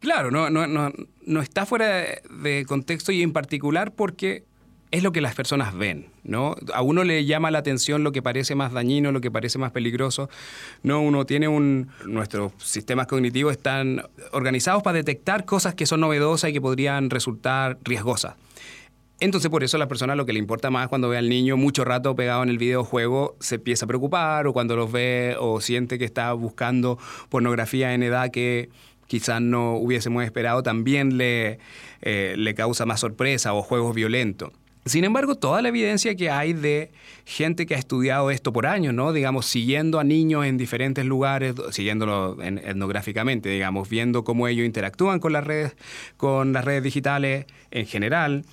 Claro, 0.00 0.30
no, 0.30 0.50
no, 0.50 0.66
no 0.66 1.40
está 1.40 1.64
fuera 1.66 1.86
de 1.86 2.64
contexto 2.66 3.12
y 3.12 3.22
en 3.22 3.32
particular 3.32 3.92
porque 3.92 4.44
es 4.94 5.02
lo 5.02 5.10
que 5.10 5.20
las 5.20 5.34
personas 5.34 5.76
ven, 5.76 6.06
¿no? 6.22 6.54
A 6.72 6.80
uno 6.80 7.02
le 7.02 7.24
llama 7.24 7.50
la 7.50 7.58
atención 7.58 8.04
lo 8.04 8.12
que 8.12 8.22
parece 8.22 8.54
más 8.54 8.72
dañino, 8.72 9.10
lo 9.10 9.20
que 9.20 9.28
parece 9.28 9.58
más 9.58 9.72
peligroso. 9.72 10.30
No, 10.84 11.00
uno 11.00 11.26
tiene 11.26 11.48
un 11.48 11.88
nuestros 12.06 12.52
sistemas 12.58 13.08
cognitivos 13.08 13.50
están 13.50 14.02
organizados 14.30 14.84
para 14.84 14.98
detectar 14.98 15.46
cosas 15.46 15.74
que 15.74 15.84
son 15.84 15.98
novedosas 15.98 16.50
y 16.50 16.52
que 16.52 16.60
podrían 16.60 17.10
resultar 17.10 17.76
riesgosas. 17.82 18.36
Entonces 19.18 19.50
por 19.50 19.64
eso 19.64 19.78
a 19.78 19.80
la 19.80 19.88
persona 19.88 20.14
lo 20.14 20.26
que 20.26 20.32
le 20.32 20.38
importa 20.38 20.70
más 20.70 20.86
cuando 20.86 21.08
ve 21.08 21.18
al 21.18 21.28
niño 21.28 21.56
mucho 21.56 21.84
rato 21.84 22.14
pegado 22.14 22.44
en 22.44 22.48
el 22.48 22.58
videojuego 22.58 23.36
se 23.40 23.56
empieza 23.56 23.86
a 23.86 23.88
preocupar 23.88 24.46
o 24.46 24.52
cuando 24.52 24.76
los 24.76 24.92
ve 24.92 25.34
o 25.40 25.60
siente 25.60 25.98
que 25.98 26.04
está 26.04 26.32
buscando 26.34 26.98
pornografía 27.30 27.94
en 27.94 28.04
edad 28.04 28.30
que 28.30 28.70
quizás 29.08 29.40
no 29.40 29.74
hubiésemos 29.74 30.22
esperado 30.22 30.62
también 30.62 31.18
le, 31.18 31.58
eh, 32.02 32.36
le 32.38 32.54
causa 32.54 32.86
más 32.86 33.00
sorpresa 33.00 33.54
o 33.54 33.62
juegos 33.62 33.92
violentos. 33.94 34.52
Sin 34.86 35.04
embargo, 35.04 35.34
toda 35.34 35.62
la 35.62 35.68
evidencia 35.68 36.14
que 36.14 36.30
hay 36.30 36.52
de 36.52 36.90
gente 37.24 37.64
que 37.64 37.74
ha 37.74 37.78
estudiado 37.78 38.30
esto 38.30 38.52
por 38.52 38.66
años, 38.66 38.92
¿no? 38.92 39.14
Digamos, 39.14 39.46
siguiendo 39.46 39.98
a 39.98 40.04
niños 40.04 40.44
en 40.44 40.58
diferentes 40.58 41.06
lugares, 41.06 41.54
siguiéndolo 41.70 42.36
etnográficamente, 42.42 43.48
digamos, 43.48 43.88
viendo 43.88 44.24
cómo 44.24 44.46
ellos 44.46 44.66
interactúan 44.66 45.20
con 45.20 45.32
las 45.32 45.44
redes, 45.44 45.74
con 46.18 46.52
las 46.52 46.66
redes 46.66 46.82
digitales 46.82 47.46
en 47.70 47.86
general, 47.86 48.44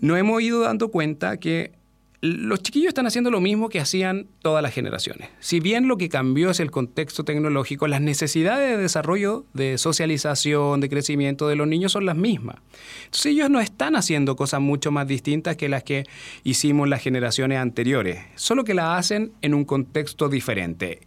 nos 0.00 0.18
hemos 0.18 0.40
ido 0.40 0.60
dando 0.60 0.88
cuenta 0.90 1.38
que 1.38 1.72
los 2.20 2.62
chiquillos 2.62 2.88
están 2.88 3.06
haciendo 3.06 3.30
lo 3.30 3.40
mismo 3.40 3.68
que 3.68 3.80
hacían 3.80 4.26
todas 4.42 4.62
las 4.62 4.72
generaciones. 4.72 5.28
Si 5.40 5.60
bien 5.60 5.88
lo 5.88 5.96
que 5.98 6.08
cambió 6.08 6.50
es 6.50 6.60
el 6.60 6.70
contexto 6.70 7.24
tecnológico, 7.24 7.86
las 7.86 8.00
necesidades 8.00 8.76
de 8.76 8.82
desarrollo, 8.82 9.44
de 9.52 9.78
socialización, 9.78 10.80
de 10.80 10.88
crecimiento 10.88 11.48
de 11.48 11.56
los 11.56 11.68
niños 11.68 11.92
son 11.92 12.06
las 12.06 12.16
mismas. 12.16 12.56
Entonces 13.04 13.26
ellos 13.26 13.50
no 13.50 13.60
están 13.60 13.96
haciendo 13.96 14.36
cosas 14.36 14.60
mucho 14.60 14.90
más 14.90 15.06
distintas 15.06 15.56
que 15.56 15.68
las 15.68 15.82
que 15.82 16.04
hicimos 16.44 16.88
las 16.88 17.02
generaciones 17.02 17.58
anteriores, 17.58 18.24
solo 18.34 18.64
que 18.64 18.74
las 18.74 18.98
hacen 18.98 19.32
en 19.42 19.54
un 19.54 19.64
contexto 19.64 20.28
diferente 20.28 21.00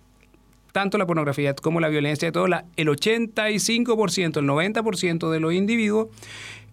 tanto 0.71 0.97
la 0.97 1.07
pornografía 1.07 1.55
como 1.55 1.79
la 1.79 1.89
violencia, 1.89 2.31
todo 2.31 2.45
el 2.45 2.53
85%, 2.87 4.37
el 4.37 4.45
90% 4.45 5.31
de 5.31 5.39
los 5.39 5.53
individuos 5.53 6.07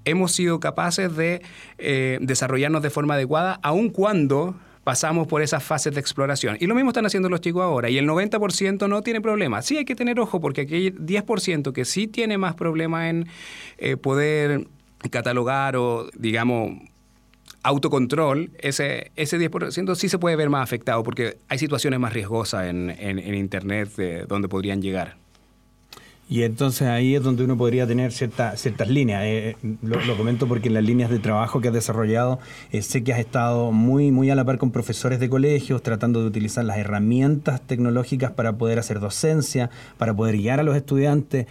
hemos 0.07 0.33
sido 0.33 0.59
capaces 0.59 1.15
de 1.15 1.43
eh, 1.77 2.19
desarrollarnos 2.23 2.81
de 2.83 2.89
forma 2.89 3.15
adecuada, 3.15 3.61
aun 3.63 3.91
cuando 3.91 4.57
pasamos 4.85 5.27
por 5.27 5.43
esas 5.43 5.65
fases 5.65 5.93
de 5.93 6.01
exploración. 6.01 6.57
Y 6.61 6.67
lo 6.67 6.75
mismo 6.75 6.91
están 6.91 7.05
haciendo 7.05 7.29
los 7.29 7.41
chicos 7.41 7.63
ahora. 7.63 7.91
Y 7.91 7.99
el 7.99 8.09
90% 8.09 8.89
no 8.89 9.03
tiene 9.03 9.21
problema. 9.21 9.61
Sí 9.61 9.77
hay 9.77 9.85
que 9.85 9.97
tener 9.97 10.19
ojo 10.21 10.41
porque 10.41 10.61
hay 10.61 10.91
10% 10.93 11.73
que 11.73 11.85
sí 11.85 12.07
tiene 12.07 12.39
más 12.39 12.55
problemas 12.55 13.11
en 13.11 13.27
eh, 13.79 13.97
poder 13.97 14.69
catalogar 15.11 15.77
o, 15.77 16.09
digamos, 16.17 16.79
autocontrol, 17.65 18.53
ese, 18.61 19.11
ese 19.17 19.39
10% 19.41 19.97
sí 19.97 20.09
se 20.09 20.19
puede 20.19 20.37
ver 20.37 20.51
más 20.51 20.63
afectado 20.63 21.03
porque 21.03 21.39
hay 21.49 21.59
situaciones 21.59 21.99
más 21.99 22.13
riesgosas 22.13 22.67
en, 22.67 22.91
en, 22.91 23.35
Internet 23.35 23.91
donde 24.29 24.49
podrían 24.49 24.81
llegar. 24.81 25.17
Y 26.29 26.43
entonces 26.43 26.89
ahí 26.89 27.15
es 27.15 27.23
donde 27.23 27.45
uno 27.45 27.57
podría 27.57 27.87
tener 27.87 28.11
ciertas 28.11 28.89
líneas. 28.89 29.23
Eh, 29.25 29.57
eh, 29.63 29.77
lo, 29.83 30.17
comento 30.17 30.49
porque 30.49 30.67
en 30.67 30.75
las 30.75 30.83
líneas 30.83 31.09
de 31.09 31.21
trabajo 31.21 31.61
que 31.61 31.69
has 31.69 31.75
desarrollado, 31.75 32.41
eh, 32.73 32.83
sé 32.83 33.05
que 33.05 33.13
has 33.13 33.21
estado 33.21 33.71
muy, 33.71 34.11
muy 34.11 34.31
a 34.31 34.35
la 34.35 34.45
par 34.45 34.59
con 34.59 34.73
profesores 34.73 35.21
de 35.21 35.29
colegios, 35.29 35.83
tratando 35.83 36.21
de 36.21 36.27
utilizar 36.27 36.65
las 36.65 36.79
herramientas 36.79 37.61
tecnológicas 37.61 38.33
para 38.33 38.59
poder 38.59 38.81
hacer 38.81 38.99
docencia, 38.99 39.71
para 39.99 40.15
poder 40.15 40.37
guiar 40.37 40.59
a 40.59 40.63
los 40.65 40.77
estudiantes. 40.77 41.47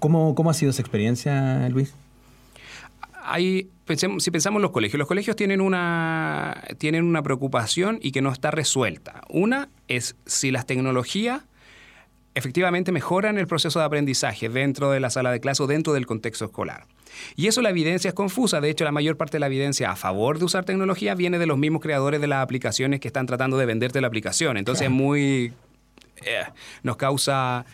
¿cómo, 0.00 0.34
¿Cómo 0.34 0.50
ha 0.50 0.54
sido 0.54 0.70
esa 0.70 0.82
experiencia, 0.82 1.68
Luis? 1.68 1.94
Hay, 3.22 3.70
si 4.18 4.30
pensamos 4.32 4.58
en 4.58 4.62
los 4.62 4.72
colegios, 4.72 4.98
los 4.98 5.06
colegios 5.06 5.36
tienen 5.36 5.60
una, 5.60 6.64
tienen 6.78 7.04
una 7.04 7.22
preocupación 7.22 8.00
y 8.02 8.10
que 8.10 8.22
no 8.22 8.32
está 8.32 8.50
resuelta. 8.50 9.20
Una 9.28 9.68
es 9.86 10.16
si 10.26 10.50
las 10.50 10.66
tecnologías 10.66 11.42
efectivamente 12.40 12.90
mejoran 12.90 13.38
el 13.38 13.46
proceso 13.46 13.78
de 13.78 13.84
aprendizaje 13.84 14.48
dentro 14.48 14.90
de 14.90 14.98
la 14.98 15.10
sala 15.10 15.30
de 15.30 15.40
clase 15.40 15.62
o 15.62 15.66
dentro 15.66 15.92
del 15.92 16.06
contexto 16.06 16.46
escolar. 16.46 16.86
Y 17.36 17.46
eso 17.46 17.60
la 17.62 17.70
evidencia 17.70 18.08
es 18.08 18.14
confusa. 18.14 18.60
De 18.60 18.70
hecho, 18.70 18.84
la 18.84 18.92
mayor 18.92 19.16
parte 19.16 19.36
de 19.36 19.40
la 19.40 19.46
evidencia 19.46 19.90
a 19.90 19.96
favor 19.96 20.38
de 20.38 20.44
usar 20.44 20.64
tecnología 20.64 21.14
viene 21.14 21.38
de 21.38 21.46
los 21.46 21.58
mismos 21.58 21.82
creadores 21.82 22.20
de 22.20 22.26
las 22.26 22.42
aplicaciones 22.42 23.00
que 23.00 23.08
están 23.08 23.26
tratando 23.26 23.56
de 23.56 23.66
venderte 23.66 24.00
la 24.00 24.06
aplicación. 24.06 24.56
Entonces, 24.56 24.86
es 24.86 24.90
muy... 24.90 25.52
Eh, 26.24 26.44
nos 26.82 26.96
causa 26.96 27.64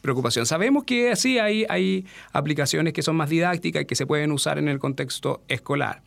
preocupación. 0.00 0.46
Sabemos 0.46 0.84
que 0.84 1.14
sí 1.16 1.38
hay, 1.38 1.64
hay 1.68 2.06
aplicaciones 2.32 2.92
que 2.92 3.02
son 3.02 3.16
más 3.16 3.30
didácticas 3.30 3.82
y 3.82 3.86
que 3.86 3.94
se 3.94 4.06
pueden 4.06 4.32
usar 4.32 4.58
en 4.58 4.68
el 4.68 4.78
contexto 4.78 5.42
escolar. 5.48 6.02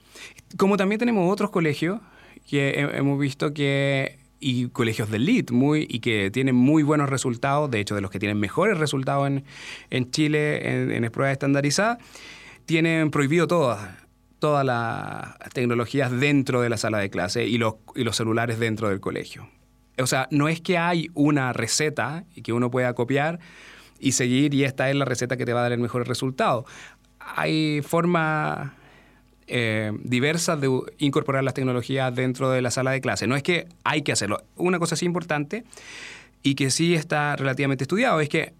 Como 0.58 0.78
también 0.78 1.00
tenemos 1.00 1.32
otros 1.32 1.50
colegios 1.50 2.00
que 2.50 2.80
hemos 2.94 3.20
visto 3.20 3.54
que 3.54 4.20
y 4.48 4.70
colegios 4.70 5.10
de 5.10 5.18
elite 5.18 5.52
muy, 5.52 5.88
y 5.90 6.02
que 6.02 6.30
tienen 6.30 6.54
muy 6.54 6.84
buenos 6.84 7.10
resultados, 7.10 7.72
de 7.72 7.80
hecho 7.80 7.96
de 7.96 8.02
los 8.02 8.12
que 8.12 8.20
tienen 8.20 8.40
mejores 8.40 8.78
resultados 8.78 9.26
en, 9.26 9.44
en 9.90 10.12
Chile 10.12 10.84
en, 10.84 11.04
en 11.04 11.12
pruebas 11.12 11.34
estandarizadas, 11.34 11.98
tienen 12.68 13.10
prohibido 13.10 13.48
todas 13.48 14.06
todas 14.38 14.64
las 14.64 15.40
tecnologías 15.54 16.12
dentro 16.12 16.62
de 16.62 16.70
la 16.70 16.78
sala 16.78 17.00
de 17.00 17.10
clase 17.10 17.46
y 17.48 17.58
los, 17.58 17.76
y 17.96 18.04
los 18.04 18.16
celulares 18.16 18.60
dentro 18.60 18.90
del 18.90 19.00
colegio. 19.00 19.50
O 19.98 20.06
sea, 20.06 20.28
no 20.30 20.48
es 20.48 20.62
que 20.62 20.78
hay 20.78 21.10
una 21.16 21.52
receta 21.52 22.26
que 22.44 22.54
uno 22.54 22.70
pueda 22.70 22.94
copiar 22.94 23.40
y 24.00 24.12
seguir 24.12 24.54
y 24.54 24.64
esta 24.64 24.92
es 24.92 24.96
la 24.96 25.06
receta 25.06 25.38
que 25.38 25.46
te 25.46 25.54
va 25.54 25.62
a 25.62 25.64
dar 25.64 25.72
el 25.72 25.80
mejor 25.80 26.08
resultado. 26.08 26.66
Hay 27.20 27.82
formas 27.82 28.74
eh, 29.48 29.92
diversas 30.04 30.60
de 30.60 30.70
incorporar 30.98 31.44
las 31.44 31.54
tecnologías 31.54 32.14
dentro 32.16 32.50
de 32.50 32.62
la 32.62 32.72
sala 32.72 32.92
de 32.92 33.02
clase. 33.02 33.28
No 33.28 33.36
es 33.36 33.44
que 33.44 33.68
hay 33.84 34.02
que 34.02 34.12
hacerlo. 34.12 34.42
Una 34.56 34.80
cosa 34.80 34.96
sí 34.96 35.06
importante 35.06 35.64
y 36.44 36.56
que 36.56 36.72
sí 36.72 36.96
está 36.96 37.36
relativamente 37.36 37.84
estudiado 37.84 38.20
es 38.22 38.30
que 38.30 38.54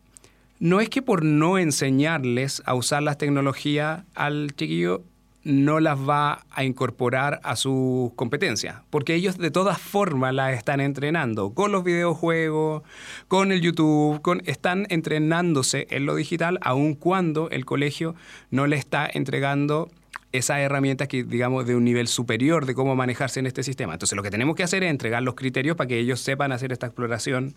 no 0.60 0.80
es 0.80 0.90
que 0.90 1.02
por 1.02 1.24
no 1.24 1.58
enseñarles 1.58 2.64
a 2.66 2.74
usar 2.76 3.04
las 3.04 3.18
tecnologías 3.18 4.04
al 4.16 4.56
chiquillo 4.56 5.04
no 5.46 5.80
las 5.80 5.98
va 5.98 6.44
a 6.50 6.64
incorporar 6.64 7.40
a 7.44 7.56
sus 7.56 8.12
competencias, 8.16 8.78
porque 8.90 9.14
ellos 9.14 9.38
de 9.38 9.52
todas 9.52 9.80
formas 9.80 10.34
las 10.34 10.58
están 10.58 10.80
entrenando 10.80 11.52
con 11.52 11.72
los 11.72 11.84
videojuegos, 11.84 12.82
con 13.28 13.52
el 13.52 13.62
YouTube, 13.62 14.22
con, 14.24 14.42
están 14.46 14.88
entrenándose 14.90 15.86
en 15.92 16.08
lo 16.08 16.16
digital, 16.16 16.58
aun 16.62 16.96
cuando 16.96 17.50
el 17.52 17.64
colegio 17.64 18.16
no 18.50 18.66
le 18.66 18.76
está 18.76 19.08
entregando 19.14 19.92
esas 20.38 20.60
herramientas 20.60 21.08
que, 21.08 21.24
digamos, 21.24 21.66
de 21.66 21.76
un 21.76 21.84
nivel 21.84 22.08
superior 22.08 22.66
de 22.66 22.74
cómo 22.74 22.96
manejarse 22.96 23.40
en 23.40 23.48
este 23.48 23.64
sistema. 23.64 23.94
Entonces, 23.94 24.16
lo 24.16 24.24
que 24.24 24.32
tenemos 24.32 24.56
que 24.56 24.64
hacer 24.64 24.84
es 24.84 24.90
entregar 24.90 25.24
los 25.24 25.36
criterios 25.36 25.76
para 25.76 25.88
que 25.88 26.00
ellos 26.00 26.20
sepan 26.20 26.52
hacer 26.52 26.72
esta 26.72 26.88
exploración 26.88 27.54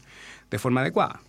de 0.50 0.58
forma 0.58 0.80
adecuada. 0.82 1.20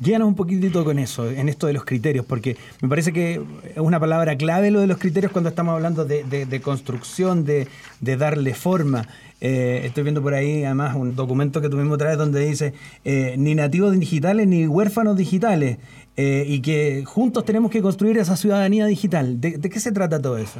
Guíanos 0.00 0.28
un 0.28 0.36
poquitito 0.36 0.84
con 0.84 1.00
eso, 1.00 1.28
en 1.28 1.48
esto 1.48 1.66
de 1.66 1.72
los 1.72 1.84
criterios, 1.84 2.24
porque 2.24 2.56
me 2.80 2.88
parece 2.88 3.12
que 3.12 3.42
es 3.74 3.78
una 3.78 3.98
palabra 3.98 4.36
clave 4.36 4.70
lo 4.70 4.78
de 4.80 4.86
los 4.86 4.98
criterios 4.98 5.32
cuando 5.32 5.50
estamos 5.50 5.74
hablando 5.74 6.04
de, 6.04 6.60
construcción, 6.62 7.44
de, 7.44 7.66
darle 8.00 8.54
forma. 8.54 9.08
Eh, 9.40 9.82
estoy 9.84 10.04
viendo 10.04 10.22
por 10.22 10.34
ahí 10.34 10.62
además 10.62 10.94
un 10.94 11.16
documento 11.16 11.60
que 11.60 11.68
tuvimos 11.68 11.94
otra 11.94 12.08
vez 12.08 12.18
donde 12.18 12.44
dice 12.44 12.74
eh, 13.04 13.36
ni 13.38 13.54
nativos 13.54 13.96
digitales 13.96 14.48
ni 14.48 14.66
huérfanos 14.66 15.16
digitales 15.16 15.78
eh, 16.20 16.44
y 16.48 16.62
que 16.62 17.04
juntos 17.06 17.44
tenemos 17.44 17.70
que 17.70 17.80
construir 17.80 18.18
esa 18.18 18.36
ciudadanía 18.36 18.86
digital. 18.86 19.40
¿De, 19.40 19.60
qué 19.60 19.78
se 19.78 19.92
trata 19.92 20.20
todo 20.20 20.36
eso? 20.36 20.58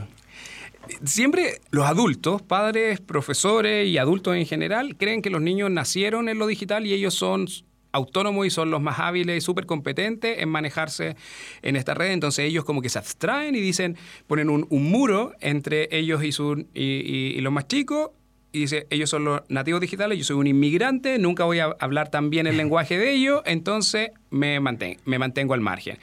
Siempre 1.03 1.61
los 1.73 1.85
adultos, 1.85 2.43
padres, 2.43 3.01
profesores 3.01 3.89
y 3.89 3.99
adultos 3.99 4.37
en 4.37 4.47
general, 4.47 4.97
creen 4.97 5.21
que 5.21 5.31
los 5.31 5.43
niños 5.43 5.69
nacieron 5.69 6.29
en 6.29 6.39
lo 6.39 6.47
digital 6.47 6.87
y 6.87 6.93
ellos 6.93 7.15
son 7.15 7.49
autónomos 7.91 8.47
y 8.47 8.51
son 8.51 8.71
los 8.71 8.81
más 8.81 9.01
hábiles 9.01 9.39
y 9.39 9.41
súper 9.41 9.67
competentes 9.67 10.41
en 10.41 10.49
manejarse 10.49 11.17
en 11.63 11.75
esta 11.75 11.93
red. 11.93 12.13
Entonces 12.13 12.45
ellos 12.45 12.65
como 12.65 12.81
que 12.81 12.89
se 12.89 13.01
abstraen 13.01 13.57
y 13.57 13.61
dicen, 13.61 13.97
ponen 14.29 14.51
un, 14.51 14.69
muro 14.71 15.33
entre 15.41 15.89
ellos 15.91 16.23
y, 16.23 16.31
su, 16.31 16.67
y, 16.73 17.41
los 17.41 17.53
más 17.53 17.67
chicos 17.67 18.11
y 18.59 18.63
dice, 18.63 18.87
ellos 18.91 19.09
son 19.09 19.25
los 19.25 19.41
nativos 19.49 19.81
digitales, 19.81 20.19
yo 20.19 20.25
soy 20.25 20.37
un 20.37 20.47
inmigrante, 20.47 21.19
nunca 21.19 21.45
voy 21.45 21.61
a 21.61 21.77
hablar 21.79 22.11
tan 22.11 22.31
bien 22.31 22.47
el 22.47 22.57
lenguaje 22.59 22.99
de 22.99 23.13
ellos, 23.13 23.43
entonces 23.47 24.11
me, 24.31 24.61
me 24.61 25.19
mantengo 25.19 25.55
al 25.55 25.61
margen. 25.61 25.99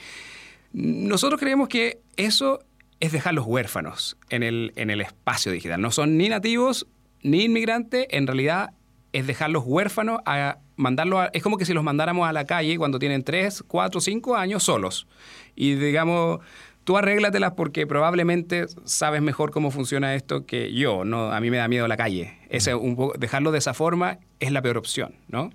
Nosotros 0.72 1.40
creemos 1.40 1.70
que 1.70 2.00
eso 2.18 2.60
es 3.00 3.12
dejarlos 3.12 3.46
huérfanos 3.46 4.18
en 4.30 4.44
el, 4.44 4.74
en 4.76 4.90
el 4.90 5.02
espacio 5.02 5.52
digital. 5.52 5.82
No 5.82 5.92
son 5.92 6.18
ni 6.18 6.30
nativos 6.30 6.88
ni 7.22 7.44
inmigrantes, 7.44 8.08
en 8.10 8.28
realidad 8.28 8.72
es 9.12 9.28
dejarlos 9.28 9.64
huérfanos 9.66 10.20
a 10.26 10.58
mandarlo 10.76 11.32
es 11.32 11.42
como 11.42 11.58
que 11.58 11.66
si 11.66 11.74
los 11.74 11.84
mandáramos 11.84 12.28
a 12.28 12.34
la 12.34 12.46
calle 12.46 12.78
cuando 12.78 13.00
tienen 13.00 13.24
3, 13.24 13.64
4, 13.68 14.02
5 14.02 14.36
años 14.36 14.64
solos. 14.64 15.08
Y 15.56 15.76
digamos, 15.76 16.40
tú 16.86 16.98
arréglatelas 16.98 17.54
porque 17.54 17.86
probablemente 17.86 18.68
sabes 18.86 19.22
mejor 19.22 19.51
cómo 19.51 19.72
funciona 19.72 20.15
esto 20.15 20.46
que 20.46 20.72
yo. 20.72 21.04
No, 21.04 21.32
a 21.32 21.42
mí 21.42 21.50
me 21.50 21.58
da 21.58 21.68
miedo 21.68 21.88
la 21.88 21.98
calle. 21.98 22.38
Ese, 22.50 22.74
un 22.75 23.12
dejarlo 23.18 23.51
de 23.51 23.58
esa 23.58 23.74
forma 23.74 24.20
es 24.39 24.51
la 24.51 24.62
peor 24.62 24.77
opción, 24.77 25.15
¿no? 25.27 25.51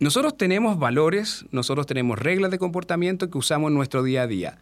Nosotros 0.00 0.36
tenemos 0.36 0.78
valores, 0.78 1.44
nosotros 1.52 1.86
tenemos 1.86 2.18
reglas 2.18 2.50
de 2.50 2.58
comportamiento 2.58 3.30
que 3.30 3.38
usamos 3.38 3.68
en 3.68 3.74
nuestro 3.74 4.02
día 4.02 4.22
a 4.22 4.26
día. 4.26 4.58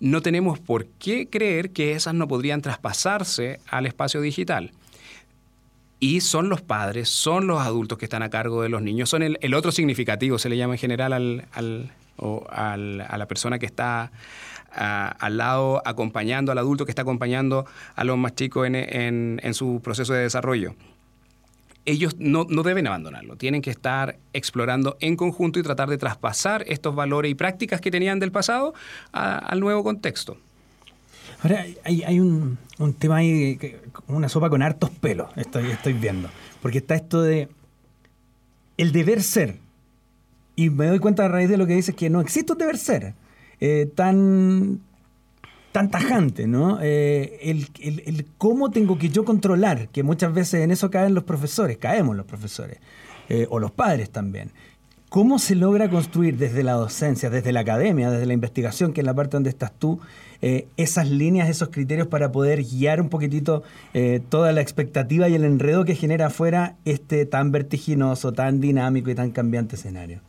No 0.00 0.20
tenemos 0.20 0.58
por 0.58 0.86
qué 0.86 1.28
creer 1.28 1.70
que 1.70 1.92
esas 1.92 2.14
no 2.14 2.28
podrían 2.28 2.60
traspasarse 2.60 3.58
al 3.68 3.86
espacio 3.86 4.20
digital 4.20 4.72
y 5.98 6.20
son 6.20 6.48
los 6.48 6.60
padres, 6.60 7.08
son 7.08 7.46
los 7.46 7.62
adultos 7.62 7.96
que 7.96 8.04
están 8.04 8.22
a 8.22 8.28
cargo 8.28 8.62
de 8.62 8.68
los 8.68 8.82
niños, 8.82 9.08
son 9.08 9.22
el, 9.22 9.54
otro 9.54 9.72
significativo, 9.72 10.38
se 10.38 10.48
le 10.48 10.56
llama 10.56 10.74
en 10.74 10.78
general 10.78 11.12
al, 11.12 11.92
a 12.50 13.16
la 13.16 13.26
persona 13.28 13.58
que 13.58 13.66
está 13.66 14.10
al 14.74 15.36
lado 15.36 15.82
acompañando, 15.84 16.52
al 16.52 16.58
adulto 16.58 16.84
que 16.84 16.90
está 16.90 17.02
acompañando 17.02 17.66
a 17.94 18.04
los 18.04 18.16
más 18.18 18.34
chicos 18.34 18.66
en, 18.66 19.54
su 19.54 19.80
proceso 19.82 20.12
de 20.12 20.22
desarrollo. 20.22 20.74
Ellos 21.84 22.16
no, 22.18 22.44
deben 22.44 22.86
abandonarlo, 22.86 23.36
tienen 23.36 23.60
que 23.60 23.70
estar 23.70 24.16
explorando 24.32 24.96
en 25.00 25.16
conjunto 25.16 25.58
y 25.58 25.62
tratar 25.62 25.88
de 25.88 25.98
traspasar 25.98 26.64
estos 26.68 26.94
valores 26.94 27.30
y 27.30 27.34
prácticas 27.34 27.80
que 27.80 27.90
tenían 27.90 28.20
del 28.20 28.30
pasado 28.30 28.72
al 29.12 29.60
nuevo 29.60 29.82
contexto. 29.82 30.36
Ahora, 31.42 31.66
hay, 31.84 32.20
un, 32.20 32.56
tema 32.98 33.16
ahí, 33.16 33.58
una 34.06 34.28
sopa 34.28 34.48
con 34.48 34.62
hartos 34.62 34.90
pelos, 34.90 35.28
estoy, 35.36 35.70
estoy 35.70 35.92
viendo. 35.92 36.28
Porque 36.60 36.78
está 36.78 36.94
esto 36.94 37.20
de 37.20 37.48
el 38.76 38.92
deber 38.92 39.22
ser. 39.22 39.56
Y 40.54 40.70
me 40.70 40.86
doy 40.86 41.00
cuenta 41.00 41.24
a 41.24 41.28
raíz 41.28 41.48
de 41.48 41.56
lo 41.56 41.66
que 41.66 41.74
dices 41.74 41.96
que 41.96 42.10
no 42.10 42.20
existe 42.20 42.52
un 42.52 42.58
deber 42.58 42.78
ser 42.78 43.14
eh, 43.64 43.88
tan, 43.94 44.80
tan 45.70 45.88
tajante, 45.88 46.48
¿no? 46.48 46.80
Eh, 46.82 47.38
el, 47.42 48.26
cómo 48.36 48.72
tengo 48.72 48.98
que 48.98 49.08
yo 49.08 49.24
controlar, 49.24 49.86
que 49.90 50.02
muchas 50.02 50.34
veces 50.34 50.62
en 50.62 50.72
eso 50.72 50.90
caen 50.90 51.14
los 51.14 51.22
profesores, 51.22 51.76
caemos 51.76 52.16
los 52.16 52.26
profesores, 52.26 52.78
eh, 53.28 53.46
o 53.50 53.60
los 53.60 53.70
padres 53.70 54.10
también. 54.10 54.50
¿Cómo 55.10 55.38
se 55.38 55.54
logra 55.54 55.88
construir 55.88 56.38
desde 56.38 56.64
la 56.64 56.72
docencia, 56.72 57.30
desde 57.30 57.52
la 57.52 57.60
academia, 57.60 58.10
desde 58.10 58.26
la 58.26 58.32
investigación, 58.32 58.92
que 58.92 59.02
es 59.02 59.06
la 59.06 59.14
parte 59.14 59.36
donde 59.36 59.50
estás 59.50 59.70
tú, 59.78 60.00
esas 60.76 61.08
líneas, 61.08 61.48
esos 61.48 61.68
criterios 61.68 62.08
para 62.08 62.32
poder 62.32 62.64
guiar 62.64 63.00
un 63.00 63.10
poquitito 63.10 63.62
toda 64.28 64.50
la 64.50 64.60
expectativa 64.60 65.28
y 65.28 65.36
el 65.36 65.44
enredo 65.44 65.84
que 65.84 65.94
genera 65.94 66.26
afuera 66.26 66.74
este 66.84 67.26
tan 67.26 67.52
vertiginoso, 67.52 68.32
tan 68.32 68.60
dinámico 68.60 69.10
y 69.10 69.14
tan 69.14 69.30
cambiante 69.30 69.76
escenario? 69.76 70.20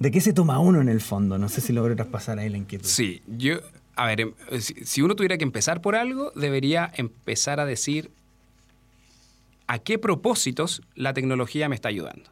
¿De 0.00 0.10
qué 0.10 0.22
se 0.22 0.32
toma 0.32 0.58
uno 0.58 0.80
en 0.80 0.88
el 0.88 1.02
fondo? 1.02 1.36
No 1.36 1.50
sé 1.50 1.60
si 1.60 1.74
logro 1.74 1.94
traspasar 1.94 2.38
ahí 2.38 2.48
la 2.48 2.56
inquietud. 2.56 2.88
Sí, 2.88 3.20
yo, 3.28 3.60
a 3.96 4.06
ver, 4.06 4.22
em, 4.22 4.32
si 4.58 5.02
uno 5.02 5.14
tuviera 5.14 5.36
que 5.36 5.44
empezar 5.44 5.82
por 5.82 5.94
algo, 5.94 6.32
debería 6.34 6.90
empezar 6.94 7.60
a 7.60 7.66
decir 7.66 8.10
a 9.66 9.78
qué 9.78 9.98
propósitos 9.98 10.80
la 10.94 11.12
tecnología 11.12 11.68
me 11.68 11.74
está 11.74 11.90
ayudando. 11.90 12.30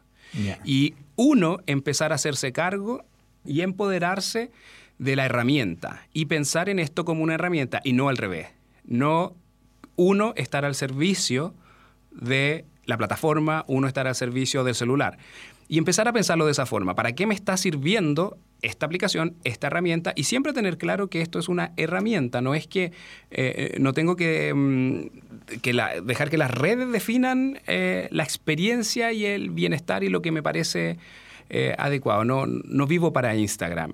Y 0.65 0.95
uno, 1.15 1.59
empezar 1.67 2.11
a 2.11 2.15
hacerse 2.15 2.51
cargo 2.51 3.03
y 3.45 3.61
empoderarse 3.61 4.51
de 4.97 5.15
la 5.15 5.25
herramienta 5.25 6.07
y 6.11 6.25
pensar 6.25 6.69
en 6.69 6.79
esto 6.79 7.05
como 7.05 7.23
una 7.23 7.35
herramienta 7.35 7.81
y 7.83 7.93
no 7.93 8.09
al 8.09 8.17
revés. 8.17 8.47
No 8.83 9.35
uno 9.95 10.33
estar 10.37 10.65
al 10.65 10.75
servicio 10.75 11.53
de 12.11 12.65
la 12.85 12.97
plataforma, 12.97 13.63
uno 13.67 13.87
estar 13.87 14.07
al 14.07 14.15
servicio 14.15 14.63
del 14.63 14.75
celular. 14.75 15.17
Y 15.71 15.77
empezar 15.77 16.07
a 16.07 16.13
pensarlo 16.13 16.47
de 16.47 16.51
esa 16.51 16.65
forma. 16.65 16.95
¿Para 16.95 17.13
qué 17.13 17.27
me 17.27 17.35
está 17.35 17.55
sirviendo 17.55 18.39
esta 18.63 18.87
aplicación, 18.87 19.35
esta 19.43 19.67
herramienta? 19.67 20.13
Y 20.15 20.23
siempre 20.23 20.51
tener 20.51 20.79
claro 20.79 21.11
que 21.11 21.21
esto 21.21 21.37
es 21.37 21.47
una 21.47 21.73
herramienta, 21.77 22.41
no 22.41 22.55
es 22.55 22.65
que 22.65 22.85
eh, 22.85 22.91
eh, 23.29 23.77
no 23.79 23.93
tengo 23.93 24.15
que, 24.15 24.51
mm, 24.51 26.07
dejar 26.07 26.31
que 26.31 26.37
las 26.39 26.49
redes 26.49 26.91
definan 26.91 27.59
eh, 27.67 28.07
la 28.11 28.23
experiencia 28.23 29.13
y 29.13 29.25
el 29.25 29.51
bienestar 29.51 30.03
y 30.03 30.09
lo 30.09 30.23
que 30.23 30.31
me 30.31 30.41
parece 30.41 30.97
adecuado. 31.77 32.25
No, 32.25 32.45
no 32.47 32.87
vivo 32.87 33.13
para 33.13 33.35
Instagram. 33.35 33.93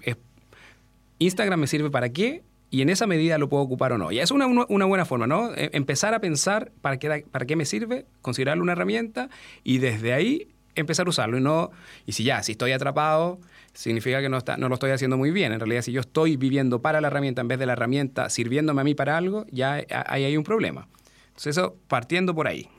Instagram 1.19 1.59
me 1.59 1.67
sirve 1.67 1.89
para 1.89 2.09
qué 2.09 2.43
y 2.69 2.81
en 2.81 2.89
esa 2.89 3.05
medida 3.07 3.37
lo 3.37 3.49
puedo 3.49 3.63
ocupar 3.63 3.91
o 3.93 3.97
no. 3.97 4.11
Y 4.13 4.19
es 4.19 4.31
una, 4.31 4.47
una, 4.47 4.85
buena 4.85 5.05
forma, 5.05 5.27
¿no? 5.27 5.51
Empezar 5.55 6.13
a 6.13 6.19
pensar 6.19 6.71
para 6.81 6.97
qué, 6.97 7.25
para 7.31 7.45
qué 7.45 7.55
me 7.55 7.65
sirve, 7.65 8.05
considerarlo 8.21 8.61
una 8.61 8.73
herramienta 8.73 9.29
y 9.63 9.77
desde 9.77 10.11
ahí 10.11 10.49
empezar 10.75 11.07
a 11.07 11.09
usarlo 11.09 11.37
y 11.37 11.41
no, 11.41 11.71
y 12.05 12.11
si 12.11 12.23
ya, 12.23 12.43
si 12.43 12.53
estoy 12.53 12.71
atrapado, 12.71 13.39
significa 13.73 14.21
que 14.21 14.29
no, 14.29 14.37
está, 14.37 14.57
no 14.57 14.69
lo 14.69 14.75
estoy 14.75 14.91
haciendo 14.91 15.17
muy 15.17 15.31
bien. 15.31 15.51
En 15.51 15.59
realidad, 15.59 15.81
si 15.81 15.91
yo 15.91 16.01
estoy 16.01 16.37
viviendo 16.37 16.81
para 16.81 17.01
la 17.01 17.07
herramienta 17.07 17.41
en 17.41 17.47
vez 17.47 17.59
de 17.59 17.65
la 17.65 17.73
herramienta 17.73 18.29
sirviéndome 18.29 18.81
a 18.81 18.83
mí 18.83 18.95
para 18.95 19.17
algo, 19.17 19.45
ya 19.51 19.81
ahí 20.07 20.23
hay 20.23 20.37
un 20.37 20.43
problema. 20.43 20.87
Entonces, 21.27 21.57
eso 21.57 21.75
partiendo 21.87 22.33
por 22.33 22.47
ahí. 22.47 22.69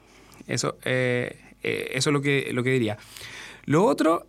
Eso, 0.47 0.79
eh, 0.85 1.39
eh, 1.63 1.91
eso 1.93 2.11
es 2.11 2.15
lo 2.15 2.21
que, 2.21 2.51
lo 2.53 2.63
que 2.63 2.71
diría. 2.71 2.97
Lo 3.65 3.85
otro, 3.85 4.27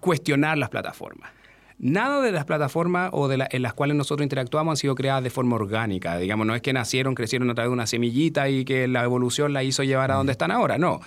cuestionar 0.00 0.58
las 0.58 0.70
plataformas. 0.70 1.30
Nada 1.78 2.20
de 2.20 2.32
las 2.32 2.44
plataformas 2.44 3.10
o 3.12 3.28
de 3.28 3.44
en 3.50 3.62
las 3.62 3.74
cuales 3.74 3.96
nosotros 3.96 4.24
interactuamos 4.24 4.72
han 4.72 4.76
sido 4.76 4.94
creadas 4.94 5.24
de 5.24 5.30
forma 5.30 5.56
orgánica. 5.56 6.16
Digamos, 6.16 6.46
no 6.46 6.54
es 6.54 6.62
que 6.62 6.72
nacieron, 6.72 7.14
crecieron 7.14 7.50
a 7.50 7.54
través 7.54 7.70
de 7.70 7.72
una 7.72 7.86
semillita 7.86 8.48
y 8.48 8.64
que 8.64 8.86
la 8.86 9.02
evolución 9.02 9.52
la 9.52 9.64
hizo 9.64 9.82
llevar 9.82 10.12
a 10.12 10.14
donde 10.14 10.32
están 10.32 10.50
ahora. 10.50 10.78
No. 10.78 11.00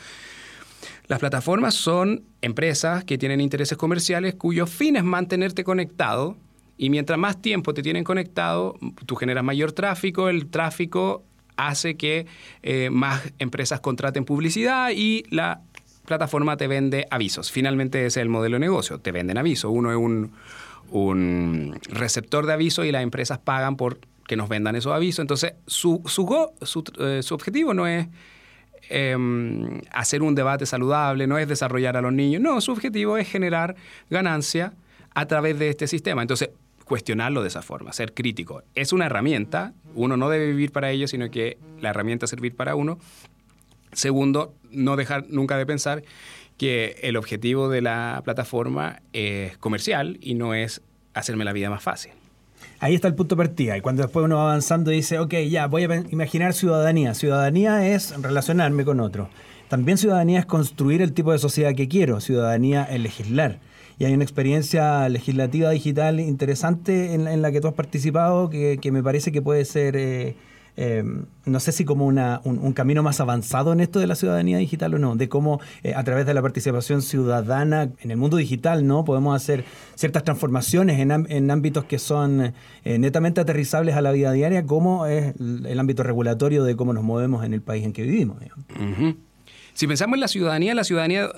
Las 1.07 1.19
plataformas 1.19 1.75
son 1.75 2.23
empresas 2.41 3.03
que 3.03 3.17
tienen 3.17 3.41
intereses 3.41 3.77
comerciales 3.77 4.35
cuyo 4.35 4.65
fin 4.65 4.95
es 4.95 5.03
mantenerte 5.03 5.63
conectado 5.63 6.35
y 6.77 6.89
mientras 6.89 7.17
más 7.17 7.41
tiempo 7.41 7.73
te 7.73 7.81
tienen 7.81 8.03
conectado, 8.03 8.77
tú 9.05 9.15
generas 9.15 9.43
mayor 9.43 9.71
tráfico, 9.71 10.29
el 10.29 10.47
tráfico 10.47 11.23
hace 11.57 11.95
que 11.95 12.25
eh, 12.63 12.89
más 12.91 13.21
empresas 13.39 13.79
contraten 13.79 14.25
publicidad 14.25 14.89
y 14.93 15.23
la 15.29 15.61
plataforma 16.05 16.57
te 16.57 16.67
vende 16.67 17.07
avisos. 17.09 17.51
Finalmente 17.51 17.99
ese 17.99 18.19
es 18.19 18.23
el 18.23 18.29
modelo 18.29 18.55
de 18.55 18.59
negocio, 18.61 18.99
te 18.99 19.11
venden 19.11 19.37
avisos. 19.37 19.71
Uno 19.73 19.91
es 19.91 19.97
un, 19.97 21.79
receptor 21.89 22.45
de 22.45 22.53
avisos 22.53 22.85
y 22.85 22.91
las 22.91 23.03
empresas 23.03 23.39
pagan 23.39 23.75
por 23.75 23.99
que 24.27 24.35
nos 24.35 24.49
vendan 24.49 24.75
esos 24.75 24.91
avisos. 24.91 25.19
Entonces, 25.19 25.53
su, 25.67 26.01
su, 26.05 26.27
su, 26.61 26.83
eh, 26.99 27.21
su 27.21 27.33
objetivo 27.33 27.73
no 27.73 27.87
es 27.87 28.07
em, 28.89 29.81
hacer 29.91 30.21
un 30.21 30.35
debate 30.35 30.65
saludable, 30.65 31.27
no 31.27 31.37
es 31.37 31.47
desarrollar 31.47 31.97
a 31.97 32.01
los 32.01 32.13
niños, 32.13 32.41
no, 32.41 32.59
su 32.61 32.71
objetivo 32.71 33.17
es 33.17 33.29
generar 33.29 33.75
ganancia 34.09 34.73
a 35.13 35.25
través 35.25 35.57
de 35.59 35.69
este 35.69 35.87
sistema. 35.87 36.21
Entonces, 36.21 36.49
cuestionarlo 36.85 37.41
de 37.41 37.47
esa 37.47 37.61
forma, 37.61 37.91
ser 37.93 38.13
crítico. 38.13 38.63
Es 38.75 38.93
una 38.93 39.07
herramienta, 39.07 39.73
uno 39.95 40.17
no 40.17 40.29
debe 40.29 40.47
vivir 40.47 40.71
para 40.71 40.91
ello, 40.91 41.07
sino 41.07 41.29
que 41.31 41.57
la 41.81 41.89
herramienta 41.89 42.27
servir 42.27 42.55
para 42.55 42.75
uno. 42.75 42.99
Segundo, 43.91 44.53
no 44.71 44.95
dejar 44.95 45.25
nunca 45.29 45.57
de 45.57 45.65
pensar 45.65 46.03
que 46.57 46.97
el 47.01 47.17
objetivo 47.17 47.69
de 47.69 47.81
la 47.81 48.21
plataforma 48.23 49.01
es 49.13 49.57
comercial 49.57 50.17
y 50.21 50.35
no 50.35 50.53
es 50.53 50.81
hacerme 51.13 51.43
la 51.43 51.53
vida 51.53 51.69
más 51.69 51.83
fácil. 51.83 52.11
Ahí 52.79 52.95
está 52.95 53.07
el 53.07 53.15
punto 53.15 53.35
de 53.35 53.43
partida. 53.43 53.77
Y 53.77 53.81
cuando 53.81 54.03
después 54.03 54.25
uno 54.25 54.37
va 54.37 54.43
avanzando 54.43 54.91
y 54.91 54.97
dice, 54.97 55.19
ok, 55.19 55.33
ya, 55.49 55.67
voy 55.67 55.83
a 55.83 56.03
imaginar 56.09 56.53
ciudadanía. 56.53 57.13
Ciudadanía 57.13 57.87
es 57.87 58.19
relacionarme 58.21 58.85
con 58.85 58.99
otro. 58.99 59.29
También 59.69 59.97
ciudadanía 59.97 60.39
es 60.39 60.45
construir 60.45 61.01
el 61.01 61.13
tipo 61.13 61.31
de 61.31 61.39
sociedad 61.39 61.73
que 61.73 61.87
quiero. 61.87 62.19
Ciudadanía 62.21 62.83
es 62.83 62.99
legislar 62.99 63.59
y 63.97 64.05
hay 64.05 64.13
una 64.13 64.23
experiencia 64.23 65.07
legislativa 65.09 65.69
digital 65.69 66.19
interesante 66.19 67.13
en, 67.13 67.41
la 67.41 67.51
que 67.51 67.61
tú 67.61 67.67
has 67.67 67.73
participado 67.73 68.49
que, 68.49 68.79
me 68.91 69.01
parece 69.01 69.31
que 69.31 69.41
puede 69.41 69.63
ser, 69.65 69.95
eh, 69.95 70.35
eh, 70.77 71.03
no 71.45 71.59
sé 71.59 71.71
si 71.71 71.85
como 71.85 72.05
una, 72.05 72.41
un, 72.43 72.73
camino 72.73 73.03
más 73.03 73.19
avanzado 73.19 73.71
en 73.73 73.79
esto 73.79 73.99
de 73.99 74.07
la 74.07 74.15
ciudadanía 74.15 74.57
digital 74.57 74.93
o 74.95 74.99
no, 74.99 75.15
de 75.15 75.29
cómo 75.29 75.59
eh, 75.83 75.93
a 75.95 76.03
través 76.03 76.25
de 76.25 76.33
la 76.33 76.41
participación 76.41 77.01
ciudadana 77.01 77.89
en 77.99 78.11
el 78.11 78.17
mundo 78.17 78.37
digital 78.37 78.85
no 78.85 79.05
podemos 79.05 79.35
hacer 79.35 79.63
ciertas 79.95 80.23
transformaciones 80.23 80.99
en, 80.99 81.51
ámbitos 81.51 81.85
que 81.85 81.99
son 81.99 82.53
netamente 82.83 83.41
aterrizables 83.41 83.95
a 83.95 84.01
la 84.01 84.11
vida 84.11 84.31
diaria, 84.31 84.65
como 84.65 85.05
es 85.05 85.35
el, 85.39 85.79
ámbito 85.79 86.03
regulatorio 86.03 86.63
de 86.63 86.75
cómo 86.75 86.93
nos 86.93 87.03
movemos 87.03 87.45
en 87.45 87.53
el 87.53 87.61
país 87.61 87.85
en 87.85 87.93
que 87.93 88.03
vivimos. 88.03 88.37
Si 89.73 89.87
pensamos 89.87 90.15
en 90.15 90.21
la 90.21 90.27
ciudadanía, 90.29 90.73
la 90.73 90.83
ciudadanía 90.83 91.29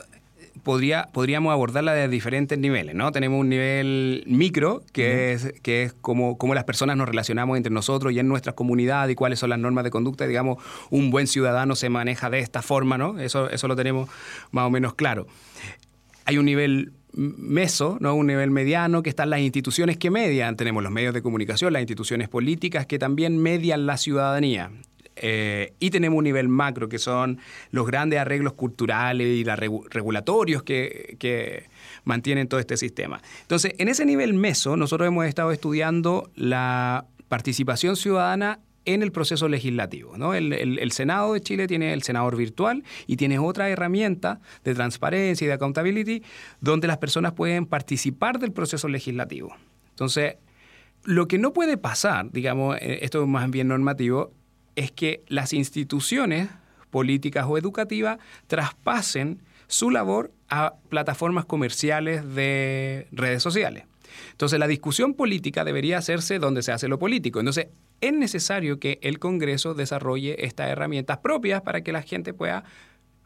podría, 0.64 1.10
podríamos 1.14 1.52
abordarla 1.52 1.94
de 1.94 2.08
diferentes 2.08 2.58
niveles, 2.58 2.96
¿no? 2.96 3.12
Tenemos 3.12 3.40
un 3.40 3.50
nivel 3.50 4.24
micro, 4.28 4.82
que 4.92 5.34
es, 5.34 5.54
que 5.62 5.84
es 5.84 5.94
como, 5.94 6.38
las 6.54 6.64
personas 6.64 6.98
nos 6.98 7.08
relacionamos 7.08 7.58
entre 7.58 7.72
nosotros 7.72 8.14
y 8.14 8.20
en 8.20 8.28
nuestra 8.28 8.54
comunidad 8.54 9.08
y 9.10 9.16
cuáles 9.16 9.40
son 9.40 9.50
las 9.50 9.60
normas 9.60 9.84
de 9.84 9.92
conducta. 9.92 10.28
Digamos, 10.28 10.64
un 10.90 11.12
buen 11.12 11.28
ciudadano 11.28 11.76
se 11.76 11.90
maneja 11.90 12.30
de 12.30 12.40
esta 12.40 12.62
forma, 12.62 12.98
¿no? 12.98 13.20
Eso, 13.20 13.50
eso 13.50 13.68
lo 13.68 13.76
tenemos 13.76 14.10
más 14.52 14.66
o 14.66 14.70
menos 14.70 14.94
claro. 14.96 15.28
Hay 16.26 16.38
un 16.38 16.46
nivel 16.46 16.92
meso, 17.18 17.98
¿no? 18.00 18.14
un 18.14 18.28
nivel 18.28 18.52
mediano, 18.52 19.02
que 19.02 19.10
están 19.10 19.30
las 19.30 19.40
instituciones 19.40 19.98
que 19.98 20.12
median. 20.12 20.56
Tenemos 20.56 20.84
los 20.84 20.92
medios 20.92 21.14
de 21.14 21.22
comunicación, 21.22 21.74
las 21.74 21.82
instituciones 21.82 22.30
políticas 22.30 22.86
que 22.86 23.00
también 23.00 23.38
median 23.38 23.86
la 23.86 23.98
ciudadanía. 23.98 24.72
Eh, 25.22 25.74
y 25.80 25.90
tenemos 25.90 26.18
un 26.18 26.24
nivel 26.24 26.48
macro, 26.48 26.90
que 26.90 27.00
son 27.00 27.40
los 27.72 27.88
grandes 27.88 28.20
arreglos 28.20 28.54
culturales 28.54 29.28
y 29.28 29.44
los 29.44 29.58
regulatorios 29.90 30.64
que, 30.64 31.66
mantienen 32.04 32.48
todo 32.48 32.60
este 32.60 32.78
sistema. 32.78 33.22
Entonces, 33.42 33.74
en 33.78 33.90
ese 33.90 34.06
nivel 34.06 34.34
meso, 34.34 34.78
nosotros 34.78 35.08
hemos 35.08 35.26
estado 35.26 35.52
estudiando 35.52 36.32
la 36.36 37.06
participación 37.28 37.98
ciudadana 37.98 38.60
en 38.86 39.04
el 39.04 39.12
proceso 39.12 39.50
legislativo. 39.50 40.16
El, 40.34 40.92
Senado 40.94 41.34
de 41.34 41.42
Chile 41.42 41.68
tiene 41.68 41.92
el 41.92 42.04
senador 42.04 42.38
virtual 42.38 42.84
y 43.06 43.18
tiene 43.18 43.38
otra 43.40 43.70
herramienta 43.70 44.40
de 44.64 44.74
transparencia 44.74 45.44
y 45.44 45.48
de 45.50 45.54
accountability 45.54 46.24
donde 46.62 46.88
las 46.88 46.98
personas 46.98 47.34
pueden 47.34 47.66
participar 47.66 48.40
del 48.40 48.54
proceso 48.54 48.88
legislativo. 48.88 49.54
Entonces, 49.90 50.36
lo 51.04 51.28
que 51.28 51.38
no 51.38 51.52
puede 51.52 51.78
pasar, 51.78 52.32
digamos, 52.32 52.78
eh, 52.80 53.00
esto 53.02 53.22
es 53.22 53.28
más 53.28 53.50
bien 53.50 53.68
normativo, 53.68 54.32
es 54.78 54.92
que 54.92 55.24
las 55.28 55.52
instituciones 55.52 56.50
políticas 56.92 57.46
o 57.50 57.58
educativas 57.58 58.20
traspasen 58.46 59.42
su 59.68 59.92
labor 59.92 60.32
a 60.48 60.76
plataformas 60.88 61.44
comerciales 61.46 62.34
de 62.36 63.08
redes 63.12 63.44
sociales. 63.44 63.84
Entonces, 64.32 64.60
la 64.60 64.68
discusión 64.68 65.16
política 65.16 65.66
debería 65.66 65.98
hacerse 65.98 66.40
donde 66.40 66.64
se 66.64 66.72
hace 66.72 66.88
lo 66.88 67.00
político. 67.00 67.40
Entonces, 67.40 67.68
es 68.00 68.14
necesario 68.14 68.80
que 68.80 69.00
el 69.02 69.20
Congreso 69.20 69.74
desarrolle 69.74 70.46
estas 70.46 70.70
herramientas 70.70 71.18
propias 71.18 71.62
para 71.64 71.82
que 71.82 71.92
la 71.92 72.04
gente 72.04 72.34
pueda 72.34 72.64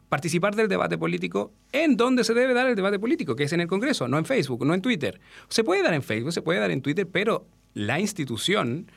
participar 0.08 0.56
del 0.56 0.68
debate 0.68 0.98
político 0.98 1.52
en 1.70 1.96
donde 1.96 2.24
se 2.24 2.34
debe 2.34 2.54
dar 2.54 2.66
el 2.66 2.76
debate 2.76 2.98
político, 2.98 3.36
que 3.36 3.44
es 3.44 3.52
en 3.52 3.60
el 3.60 3.66
Congreso, 3.66 4.08
no 4.08 4.18
en 4.18 4.24
Facebook, 4.24 4.64
no 4.64 4.74
en 4.74 4.82
Twitter. 4.82 5.20
Se 5.48 5.64
puede 5.64 5.82
dar 5.82 5.94
en 5.94 6.02
Facebook, 6.02 6.32
se 6.32 6.42
puede 6.42 6.60
dar 6.60 6.70
en 6.70 6.82
Twitter, 6.82 7.06
pero 7.06 7.46
la 7.74 8.00
institución 8.00 8.90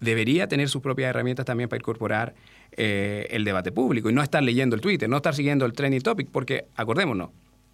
debería 0.00 0.48
tener 0.48 0.68
sus 0.68 0.82
propias 0.82 1.10
herramientas 1.10 1.46
también 1.46 1.68
para 1.68 1.78
incorporar 1.78 2.34
eh, 2.72 3.28
el 3.30 3.44
debate 3.44 3.70
público 3.70 4.10
y 4.10 4.12
no 4.12 4.22
estar 4.22 4.42
leyendo 4.42 4.74
el 4.74 4.82
Twitter, 4.82 5.08
no 5.08 5.16
estar 5.16 5.34
siguiendo 5.34 5.66
el 5.66 5.72
trending 5.72 6.00
topic, 6.00 6.28
porque 6.30 6.66
acordémonos, 6.76 7.30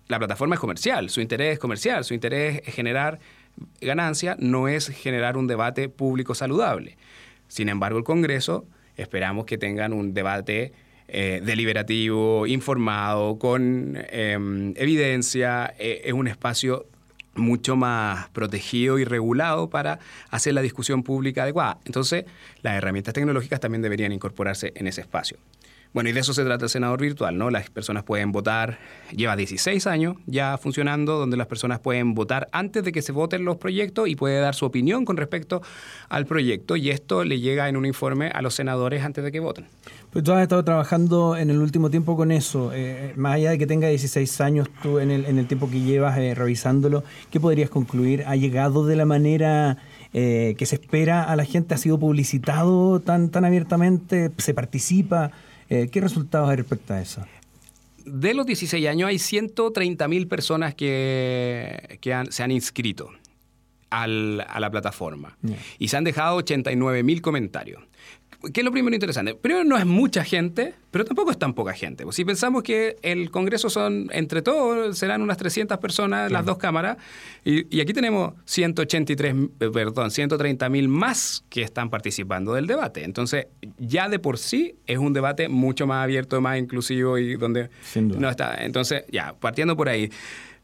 la 0.09 0.19
plataforma 0.19 0.55
es 0.55 0.61
comercial, 0.61 1.11
su 1.11 1.21
interés 1.21 1.55
es 1.55 1.59
comercial, 1.59 2.05
su 2.05 2.15
interés 2.15 2.63
es 2.65 2.75
generar 2.75 3.19
ganancia, 3.81 4.37
no 4.39 4.69
es 4.69 4.89
generar 4.89 5.37
un 5.37 5.47
debate 5.47 5.89
público 5.89 6.35
saludable. 6.35 6.97
Sin 7.49 7.69
embargo, 7.69 7.99
el 7.99 8.05
Congreso 8.05 8.67
esperamos 8.97 9.47
que 9.47 9.59
tengan 9.59 9.93
un 9.93 10.15
debate 10.15 10.73
eh, 11.09 11.41
deliberativo, 11.45 12.47
informado, 12.47 13.39
con 13.39 13.97
em, 14.11 14.75
evidencia, 14.77 15.73
eh, 15.79 16.03
es 16.05 16.13
un 16.13 16.27
espacio 16.27 16.87
mucho 17.37 17.77
más 17.77 18.29
protegido 18.31 18.99
y 18.99 19.05
regulado 19.05 19.71
para 19.71 19.99
hacer 20.31 20.55
la 20.55 20.63
discusión 20.63 21.03
pública 21.03 21.43
adecuada. 21.43 21.79
Entonces, 21.85 22.25
las 22.63 22.75
herramientas 22.75 23.15
tecnológicas 23.15 23.61
también 23.61 23.83
deberían 23.83 24.13
incorporarse 24.13 24.73
en 24.77 24.87
ese 24.87 25.03
espacio. 25.03 25.39
Bueno, 25.93 26.11
y 26.11 26.13
de 26.13 26.21
eso 26.21 26.35
se 26.35 26.45
trata 26.45 26.67
el 26.67 26.69
senador 26.69 27.01
virtual, 27.01 27.39
¿no? 27.39 27.51
Las 27.51 27.71
personas 27.71 28.05
pueden 28.05 28.33
votar, 28.33 28.79
lleva 29.15 29.37
16 29.37 29.87
años 29.87 30.17
ya 30.27 30.59
funcionando, 30.59 31.19
donde 31.19 31.37
las 31.37 31.47
personas 31.47 31.81
pueden 31.81 32.15
votar 32.15 32.49
antes 32.53 32.85
de 32.85 32.93
que 32.93 33.03
se 33.03 33.13
voten 33.13 33.45
los 33.45 33.57
proyectos 33.57 34.09
y 34.09 34.17
puede 34.17 34.41
dar 34.41 34.55
su 34.55 34.67
opinión 34.67 35.05
con 35.05 35.17
respecto 35.17 35.63
al 36.09 36.27
proyecto 36.27 36.77
y 36.77 36.91
esto 36.91 37.25
le 37.25 37.41
llega 37.41 37.69
en 37.69 37.77
un 37.77 37.87
informe 37.87 38.29
a 38.29 38.43
los 38.43 38.55
senadores 38.55 39.05
antes 39.05 39.25
de 39.25 39.33
que 39.33 39.41
voten. 39.41 39.67
Pues 40.11 40.25
tú 40.25 40.33
has 40.33 40.43
estado 40.43 40.65
trabajando 40.65 41.37
en 41.37 41.51
el 41.51 41.59
último 41.59 41.91
tiempo 41.91 42.17
con 42.17 42.31
eso, 42.31 42.73
eh, 42.75 43.13
más 43.17 43.35
allá 43.35 43.51
de 43.51 43.59
que 43.59 43.67
tenga 43.67 43.89
16 43.89 44.41
años 44.41 44.69
tú 44.83 44.99
en 44.99 45.11
el, 45.11 45.25
en 45.25 45.39
el 45.39 45.47
tiempo 45.47 45.71
que 45.71 45.81
llevas 45.81 46.19
eh, 46.19 46.35
revisándolo, 46.35 47.05
¿qué 47.31 47.41
podrías 47.41 47.71
concluir? 47.71 48.25
¿Ha 48.27 48.37
llegado 48.37 48.87
de 48.87 48.97
la 48.97 49.07
manera... 49.07 49.79
Eh, 50.19 50.55
que 50.57 50.65
se 50.65 50.77
espera 50.77 51.25
a 51.25 51.37
la 51.37 51.45
gente? 51.45 51.75
¿Ha 51.75 51.77
sido 51.77 51.99
publicitado 51.99 53.01
tan, 53.01 53.29
tan 53.29 53.45
abiertamente? 53.45 54.31
¿Se 54.39 54.55
participa? 54.55 55.33
Eh, 55.69 55.89
¿Qué 55.91 56.01
resultados 56.01 56.49
hay 56.49 56.57
respecto 56.57 56.95
a 56.95 57.01
eso? 57.01 57.25
De 58.05 58.35
los 58.35 58.47
16 58.47 58.87
años 58.87 59.09
hay 59.09 59.19
130 59.19 60.07
mil 60.09 60.29
personas 60.29 60.75
que, 60.75 61.99
se 62.31 62.43
han 62.43 62.51
inscrito 62.51 63.11
a 63.91 64.07
la 64.07 64.71
plataforma 64.71 65.37
y 65.79 65.89
se 65.89 65.97
han 65.97 66.05
dejado 66.05 66.37
89 66.37 67.03
mil 67.03 67.23
comentarios. 67.23 67.83
¿Qué 68.53 68.61
es 68.61 68.65
lo 68.65 68.71
primero 68.71 68.95
interesante? 68.95 69.35
Primero, 69.35 69.65
no 69.65 69.77
es 69.77 69.87
mucha 69.87 70.23
gente, 70.23 70.75
pero 70.91 71.05
tampoco 71.05 71.31
es 71.31 71.39
tan 71.39 71.55
poca 71.55 71.73
gente. 71.73 72.05
Si 72.11 72.25
pensamos 72.25 72.63
que 72.63 72.97
el 73.03 73.31
Congreso 73.31 73.71
son, 73.71 74.09
entre 74.13 74.43
todos, 74.43 74.99
serán 74.99 75.23
unas 75.23 75.37
300 75.39 75.79
personas, 75.79 76.31
las 76.31 76.45
dos 76.45 76.59
cámaras, 76.59 76.99
y, 77.45 77.81
aquí 77.81 77.93
tenemos 77.93 78.35
183, 78.45 79.35
eh, 79.35 79.71
perdón, 79.73 80.11
130 80.11 80.69
mil 80.69 80.89
más 80.89 81.45
que 81.49 81.63
están 81.63 81.91
participando 81.91 82.55
del 82.55 82.67
debate. 82.67 83.05
Entonces, 83.05 83.47
ya 83.79 84.09
de 84.09 84.19
por 84.19 84.39
sí 84.39 84.77
es 84.87 84.99
un 84.99 85.13
debate 85.13 85.49
mucho 85.49 85.87
más 85.87 86.05
abierto, 86.05 86.41
más 86.41 86.59
inclusivo 86.59 87.19
y 87.19 87.37
donde 87.37 87.71
no 87.95 88.29
está. 88.29 88.63
Entonces, 88.65 89.05
ya, 89.11 89.35
partiendo 89.35 89.77
por 89.77 89.89
ahí. 89.89 90.11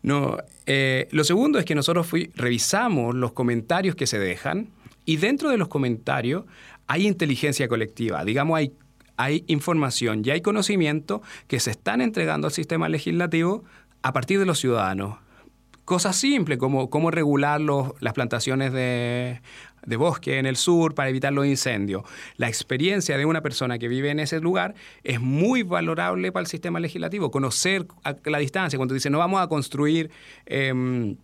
No, 0.03 0.37
eh, 0.67 1.09
lo 1.13 1.23
segundo 1.23 1.59
es 1.59 1.65
que 1.65 1.75
nosotros 1.75 2.09
revisamos 2.35 3.15
los 3.15 3.33
comentarios 3.33 3.95
que 3.95 4.07
se 4.07 4.19
dejan 4.19 4.69
y 5.05 5.17
dentro 5.17 5.51
de 5.51 5.57
los 5.57 5.69
comentarios 5.69 6.45
hay 6.93 7.07
inteligencia 7.07 7.69
colectiva, 7.69 8.23
digamos, 8.23 8.59
hay, 9.17 9.45
información 9.47 10.21
y 10.25 10.31
hay 10.31 10.43
conocimiento 10.43 11.23
que 11.47 11.59
se 11.59 11.71
están 11.71 12.03
entregando 12.03 12.49
al 12.49 12.53
sistema 12.53 12.89
legislativo 12.89 13.65
a 14.03 14.13
partir 14.13 14.39
de 14.39 14.45
los 14.45 14.59
ciudadanos. 14.59 15.17
Cosas 15.87 16.17
simples 16.17 16.59
como 16.59 16.91
cómo 16.91 17.11
regular 17.11 17.63
las 17.63 18.13
plantaciones 18.13 18.75
de, 18.75 19.41
bosque 19.97 20.39
en 20.39 20.45
el 20.45 20.57
sur 20.57 20.95
para 20.95 21.09
evitar 21.09 21.33
los 21.33 21.47
incendios. 21.47 22.03
La 22.37 22.49
experiencia 22.49 23.17
de 23.17 23.25
una 23.25 23.41
persona 23.41 23.79
que 23.79 23.89
vive 23.89 24.11
en 24.11 24.21
ese 24.21 24.41
lugar 24.41 24.75
es 25.03 25.19
muy 25.19 25.63
valorable 25.63 26.31
para 26.31 26.43
el 26.43 26.49
sistema 26.49 26.79
legislativo. 26.79 27.31
Conocer 27.31 27.87
a 28.05 28.17
la 28.25 28.39
distancia, 28.39 28.77
cuando 28.77 28.93
dice 28.93 29.09
no 29.09 29.19
vamos 29.19 29.41
a 29.41 29.47
construir... 29.47 30.11
Em, 30.45 31.17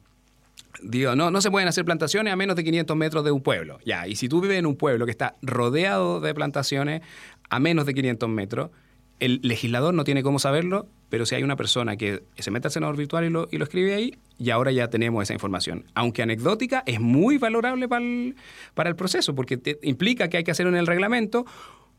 Digo, 0.83 1.17
no, 1.17 1.31
no 1.31 1.41
se 1.41 1.51
pueden 1.51 1.69
hacer 1.69 1.85
plantaciones 1.85 2.33
a 2.33 2.37
menos 2.37 2.57
de 2.57 2.64
500 2.64 2.97
metros 2.97 3.25
de 3.25 3.31
un 3.31 3.43
pueblo. 3.43 3.79
Ya, 3.85 4.07
y 4.07 4.17
si 4.17 4.29
tú 4.29 4.41
vives 4.41 4.59
en 4.59 4.67
un 4.67 4.77
pueblo 4.77 5.05
que 5.05 5.11
está 5.11 5.37
rodeado 5.43 6.21
de 6.21 6.35
plantaciones 6.35 7.03
a 7.51 7.59
menos 7.61 7.87
de 7.87 7.95
500 7.95 8.29
metros, 8.29 8.71
el 9.19 9.41
legislador 9.43 9.95
no 9.95 10.05
tiene 10.05 10.23
cómo 10.23 10.38
saberlo 10.38 10.88
pero 11.09 11.25
si 11.27 11.35
hay 11.35 11.43
una 11.43 11.57
persona 11.57 11.97
que 11.97 12.23
se 12.37 12.51
mete 12.51 12.69
al 12.69 12.73
senador 12.73 12.97
virtual 12.97 13.25
y 13.25 13.31
lo, 13.31 13.49
y 13.51 13.59
lo 13.59 13.64
escribe 13.64 13.95
ahí, 13.95 14.19
y 14.38 14.51
ahora 14.51 14.73
ya 14.73 14.88
tenemos 14.88 15.23
esa 15.23 15.33
información. 15.33 15.85
Aunque 15.95 16.23
anecdótica, 16.23 16.83
es 16.87 17.01
muy 17.01 17.38
valorable 17.38 17.88
para 17.88 18.05
el, 18.05 18.37
para 18.75 18.91
el 18.91 18.97
proceso, 18.97 19.35
porque 19.35 19.79
implica 19.83 20.29
que 20.29 20.38
hay 20.38 20.45
que 20.45 20.51
hacer 20.51 20.67
en 20.67 20.77
el 20.77 20.87
reglamento 20.87 21.47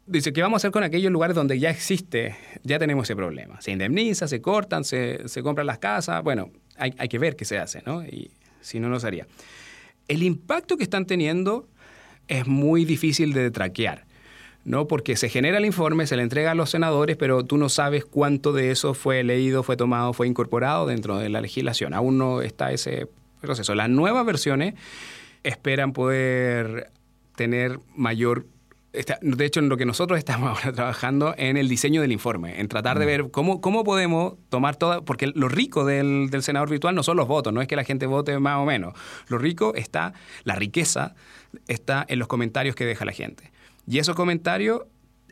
dice, 0.05 0.33
¿qué 0.33 0.41
vamos 0.41 0.55
a 0.55 0.57
hacer 0.57 0.71
con 0.71 0.81
aquellos 0.81 1.11
lugares 1.11 1.35
donde 1.35 1.59
ya 1.59 1.69
existe, 1.69 2.35
ya 2.63 2.79
tenemos 2.79 3.05
ese 3.05 3.15
problema? 3.15 3.61
Se 3.61 3.69
indemniza, 3.69 4.27
se 4.27 4.41
cortan, 4.41 4.83
se, 4.83 5.27
se 5.27 5.43
compran 5.43 5.67
las 5.67 5.77
casas, 5.77 6.23
bueno, 6.23 6.49
hay, 6.77 6.95
hay, 6.97 7.07
que 7.07 7.19
ver 7.19 7.35
qué 7.35 7.45
se 7.45 7.59
hace, 7.59 7.83
¿no? 7.85 8.01
Si 8.61 8.79
no, 8.79 8.89
no 8.89 8.99
sería. 8.99 9.27
El 10.07 10.23
impacto 10.23 10.77
que 10.77 10.83
están 10.83 11.05
teniendo 11.05 11.67
es 12.27 12.47
muy 12.47 12.85
difícil 12.85 13.33
de 13.33 13.51
traquear. 13.51 14.05
¿no? 14.65 14.87
Porque 14.87 15.15
se 15.15 15.29
genera 15.29 15.57
el 15.57 15.65
informe, 15.65 16.05
se 16.05 16.15
le 16.15 16.21
entrega 16.21 16.51
a 16.51 16.55
los 16.55 16.69
senadores, 16.69 17.17
pero 17.17 17.43
tú 17.43 17.57
no 17.57 17.69
sabes 17.69 18.05
cuánto 18.05 18.53
de 18.53 18.71
eso 18.71 18.93
fue 18.93 19.23
leído, 19.23 19.63
fue 19.63 19.77
tomado, 19.77 20.13
fue 20.13 20.27
incorporado 20.27 20.85
dentro 20.85 21.17
de 21.17 21.29
la 21.29 21.41
legislación. 21.41 21.93
Aún 21.93 22.17
no 22.17 22.41
está 22.41 22.71
ese 22.71 23.07
proceso. 23.41 23.73
Las 23.73 23.89
nuevas 23.89 24.25
versiones 24.25 24.75
esperan 25.43 25.93
poder 25.93 26.91
tener 27.35 27.79
mayor 27.95 28.45
de 28.91 29.45
hecho, 29.45 29.59
en 29.59 29.69
lo 29.69 29.77
que 29.77 29.85
nosotros 29.85 30.17
estamos 30.17 30.49
ahora 30.57 30.73
trabajando 30.73 31.35
en 31.37 31.57
el 31.57 31.67
diseño 31.67 32.01
del 32.01 32.11
informe, 32.11 32.59
en 32.59 32.67
tratar 32.67 32.97
de 32.99 33.05
mm. 33.05 33.07
ver 33.07 33.31
cómo, 33.31 33.61
cómo 33.61 33.83
podemos 33.83 34.35
tomar 34.49 34.75
toda, 34.75 35.01
porque 35.01 35.27
lo 35.27 35.47
rico 35.47 35.85
del, 35.85 36.29
del, 36.29 36.43
senador 36.43 36.69
virtual 36.69 36.95
no 36.95 37.03
son 37.03 37.17
los 37.17 37.27
votos, 37.27 37.53
no 37.53 37.61
es 37.61 37.67
que 37.67 37.75
la 37.75 37.83
gente 37.83 38.05
vote 38.05 38.37
más 38.39 38.57
o 38.57 38.65
menos. 38.65 38.93
Lo 39.27 39.37
rico 39.37 39.73
está, 39.75 40.13
la 40.43 40.55
riqueza 40.55 41.15
está 41.67 42.05
en 42.07 42.19
los 42.19 42.27
comentarios 42.27 42.75
que 42.75 42.85
deja 42.85 43.05
la 43.05 43.11
gente. 43.11 43.51
Y 43.87 43.99
esos 43.99 44.15
comentarios 44.15 44.83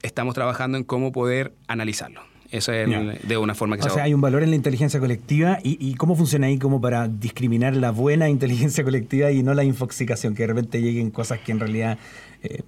estamos 0.01 0.35
trabajando 0.35 0.77
en 0.77 0.83
cómo 0.83 1.11
poder 1.11 1.53
analizarlos. 1.67 2.23
Eso 2.51 2.71
es 2.71 3.27
de 3.27 3.37
una 3.37 3.55
forma 3.55 3.77
que 3.77 3.87
o 3.87 3.89
sea, 3.89 4.03
hay 4.03 4.13
un 4.13 4.21
valor 4.21 4.43
en 4.43 4.51
la 4.51 4.55
inteligencia 4.55 4.99
colectiva 4.99 5.59
y, 5.63 5.93
cómo 5.95 6.15
funciona 6.15 6.47
ahí 6.47 6.57
como 6.57 6.79
para 6.79 7.07
discriminar 7.07 7.75
la 7.75 7.91
buena 7.91 8.29
inteligencia 8.37 8.83
colectiva 8.83 9.31
y 9.31 9.43
no 9.43 9.53
la 9.53 9.63
infoxicación, 9.63 10.33
que 10.35 10.43
de 10.43 10.47
repente 10.47 10.81
lleguen 10.81 11.11
cosas 11.11 11.39
que 11.39 11.51
en 11.51 11.59
realidad 11.59 11.97
eh, 12.43 12.61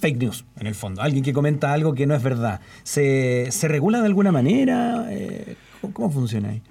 fake 0.00 0.18
news, 0.18 0.44
en 0.58 0.66
el 0.66 0.74
fondo. 0.74 1.02
Alguien 1.02 1.22
que 1.22 1.32
comenta 1.32 1.72
algo 1.72 1.94
que 1.94 2.06
no 2.06 2.14
es 2.14 2.22
verdad. 2.22 2.60
¿Se, 2.82 3.50
regula 3.62 4.00
de 4.00 4.06
alguna 4.06 4.32
manera? 4.32 5.06
Eh, 5.10 5.56
¿cómo, 5.92 6.10
funciona 6.10 6.50
ahí? 6.50 6.62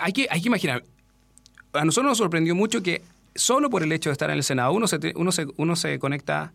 Hay 0.00 0.12
que, 0.12 0.26
hay 0.30 0.42
que 0.42 0.48
imaginar. 0.48 0.84
A 1.72 1.84
nosotros 1.84 2.10
nos 2.10 2.18
sorprendió 2.18 2.54
mucho 2.54 2.82
que 2.82 3.02
solo 3.34 3.70
por 3.70 3.82
el 3.82 3.92
hecho 3.92 4.10
de 4.10 4.12
estar 4.12 4.28
en 4.30 4.36
el 4.36 4.42
Senado, 4.42 4.72
uno 4.72 4.86
se, 4.86 4.98
uno 5.14 5.32
se, 5.32 5.46
uno 5.56 5.76
se 5.76 5.98
conecta 5.98 6.52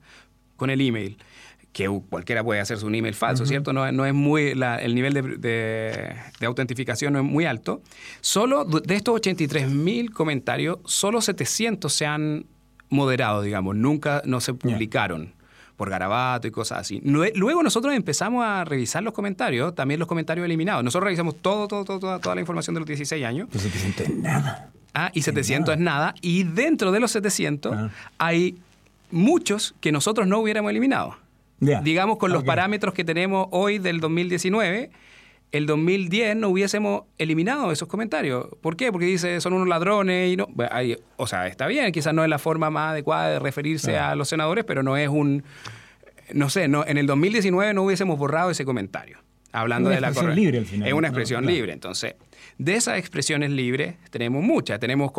con 0.57 0.69
el 0.69 0.81
email 0.81 1.17
que 1.75 1.89
cualquiera 2.09 2.41
puede 2.41 2.61
hacerse 2.61 2.85
un 2.85 2.95
email 2.95 3.13
falso, 3.15 3.45
¿cierto? 3.45 3.73
No, 3.73 3.91
no, 3.91 4.05
es 4.05 4.13
muy, 4.13 4.53
el 4.53 4.95
nivel 4.95 5.41
de, 5.41 6.15
autentificación 6.45 7.11
no 7.11 7.19
es 7.19 7.25
muy 7.25 7.43
alto. 7.43 7.81
Solo 8.21 8.63
de 8.63 8.95
estos 8.95 9.15
83 9.15 9.69
mil 9.69 10.11
comentarios, 10.11 10.77
solo 10.85 11.19
700 11.19 11.91
se 11.91 12.05
han 12.05 12.45
moderado, 12.87 13.41
digamos, 13.41 13.75
nunca 13.75 14.21
no 14.23 14.39
se 14.39 14.53
publicaron. 14.53 15.33
por 15.75 15.89
garabato 15.89 16.47
y 16.47 16.51
cosas 16.51 16.79
así. 16.79 17.01
Luego 17.03 17.61
nosotros 17.61 17.93
empezamos 17.93 18.45
a 18.45 18.63
revisar 18.63 19.03
los 19.03 19.11
comentarios, 19.11 19.75
también 19.75 19.99
los 19.99 20.07
comentarios 20.07 20.45
eliminados. 20.45 20.81
Nosotros 20.81 21.03
revisamos 21.03 21.35
todo, 21.41 21.67
todo, 21.67 21.83
todo 21.83 22.19
toda, 22.19 22.35
la 22.35 22.39
información 22.39 22.75
de 22.75 22.79
los 22.79 22.87
16 22.87 23.25
años. 23.25 23.49
Y 23.53 23.59
700 23.59 24.07
es 24.07 24.15
nada. 24.15 24.71
Ah, 24.93 25.11
y 25.13 25.23
700 25.23 25.73
es 25.73 25.81
nada. 25.81 26.15
Y 26.21 26.43
dentro 26.43 26.93
de 26.93 27.01
los 27.01 27.11
700 27.11 27.73
ah. 27.75 27.89
hay 28.17 28.57
muchos 29.11 29.75
que 29.81 29.91
nosotros 29.91 30.25
no 30.25 30.39
hubiéramos 30.39 30.69
eliminado. 30.69 31.17
Digamos, 31.59 32.17
con 32.17 32.31
los 32.31 32.43
parámetros 32.43 32.93
que 32.93 33.03
tenemos 33.03 33.47
hoy 33.51 33.79
del 33.79 33.99
2019, 33.99 34.91
el 35.51 35.65
2010 35.65 36.35
no 36.35 36.49
hubiésemos 36.49 37.03
eliminado 37.17 37.71
esos 37.71 37.87
comentarios. 37.87 38.47
¿Por 38.61 38.75
qué? 38.75 38.91
Porque 38.91 39.05
dice, 39.05 39.39
son 39.39 39.53
unos 39.53 39.67
ladrones 39.67 40.33
y 40.33 40.35
no... 40.35 40.47
o 41.17 41.27
sea, 41.27 41.47
está 41.47 41.67
bien, 41.67 41.91
quizás 41.91 42.13
no 42.13 42.23
es 42.23 42.29
la 42.29 42.39
forma 42.39 42.69
más 42.69 42.91
adecuada 42.91 43.29
de 43.29 43.39
referirse 43.39 43.97
a 43.97 44.15
los 44.15 44.27
senadores, 44.27 44.65
pero 44.65 44.83
no 44.83 44.97
es 44.97 45.09
un... 45.09 45.43
No 46.33 46.49
sé, 46.49 46.67
no, 46.67 46.83
en 46.85 46.97
el 46.97 47.05
2019 47.05 47.73
no 47.73 47.83
hubiésemos 47.83 48.17
borrado 48.17 48.49
ese 48.49 48.65
comentario. 48.65 49.19
Hablando 49.55 49.89
de 49.89 50.01
la 50.01 50.09
expresión 50.09 50.35
libre 50.35 50.57
al 50.59 50.65
final. 50.65 50.87
Es 50.87 50.93
una 50.93 51.07
expresión 51.07 51.45
libre. 51.45 51.73
Entonces, 51.73 52.15
de 52.57 52.75
esas 52.75 52.97
expresiones 52.97 53.51
libres 53.51 53.95
tenemos 54.11 54.43
muchas. 54.43 54.79
Tenemos 54.79 55.11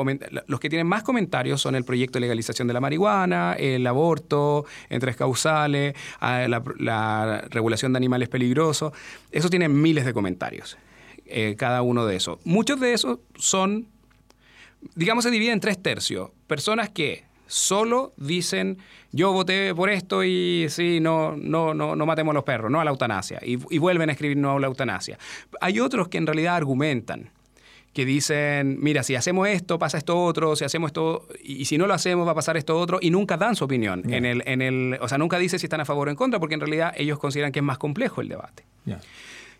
los 0.47 0.61
que 0.61 0.69
tienen 0.69 0.87
más 0.87 1.03
comentarios 1.03 1.61
son 1.61 1.75
el 1.75 1.85
proyecto 1.85 2.17
de 2.17 2.21
legalización 2.21 2.69
de 2.69 2.75
la 2.75 2.81
marihuana, 2.81 3.55
el 3.59 3.87
aborto 3.87 4.65
en 4.89 5.01
tres 5.01 5.17
causales, 5.17 5.95
la, 6.21 7.45
regulación 7.51 7.93
de 7.93 7.97
animales 7.99 8.29
peligrosos. 8.29 8.93
Eso 9.31 9.51
tiene 9.51 9.69
miles 9.69 10.05
de 10.05 10.13
comentarios, 10.13 10.79
eh, 11.27 11.57
cada 11.59 11.83
uno 11.83 12.07
de 12.07 12.17
esos. 12.17 12.39
Muchos 12.45 12.81
de 12.81 12.93
esos 12.93 13.19
son, 13.37 13.87
digamos, 14.95 15.25
se 15.25 15.31
dividen 15.31 15.55
en 15.55 15.61
tres 15.61 15.83
tercios. 15.83 16.31
Personas 16.47 16.89
que 16.89 17.25
solo 17.47 18.13
dicen 18.17 18.79
yo 19.17 19.33
voté 19.33 19.75
por 19.75 19.89
esto 19.89 20.23
y 20.23 20.67
sí, 20.69 21.01
no, 21.01 21.37
no, 21.37 21.73
no, 21.73 21.97
no 21.97 22.07
matemos 22.07 22.33
a 22.33 22.35
los 22.35 22.45
perros, 22.45 22.71
no 22.71 22.81
a 22.81 22.85
la 22.85 22.91
eutanasia, 22.91 23.41
y, 23.43 23.57
vuelven 23.79 24.11
a 24.11 24.13
escribir 24.13 24.37
no 24.37 24.57
a 24.57 24.61
la 24.61 24.67
eutanasia. 24.67 25.19
Hay 25.61 25.81
otros 25.81 26.09
que 26.09 26.19
en 26.19 26.27
realidad 26.27 26.57
argumentan, 26.57 27.31
que 27.95 28.05
dicen, 28.05 28.77
mira, 28.79 29.03
si 29.03 29.15
hacemos 29.15 29.49
esto, 29.49 29.79
pasa 29.79 29.97
esto 29.97 30.23
otro, 30.23 30.55
si 30.55 30.65
hacemos 30.65 30.91
esto, 30.91 31.27
y, 31.43 31.65
si 31.65 31.79
no 31.79 31.87
lo 31.87 31.95
hacemos, 31.95 32.27
va 32.27 32.33
a 32.33 32.35
pasar 32.35 32.59
esto 32.59 32.79
otro, 32.79 32.99
y 33.01 33.09
nunca 33.09 33.39
dan 33.39 33.57
su 33.57 33.65
opinión. 33.65 34.03
En 34.13 34.27
el, 34.27 34.43
en 34.45 34.61
el, 34.61 34.99
o 35.01 35.09
sea, 35.09 35.17
nunca 35.17 35.39
dicen 35.39 35.59
si 35.59 35.65
están 35.65 35.81
a 35.81 35.87
favor 35.87 36.09
o 36.09 36.11
en 36.11 36.17
contra, 36.17 36.39
porque 36.39 36.55
en 36.55 36.61
realidad 36.61 36.93
ellos 36.95 37.19
consideran 37.19 37.53
que 37.53 37.61
es 37.61 37.65
más 37.65 37.79
complejo 37.79 38.21
el 38.21 38.29
debate. 38.29 38.65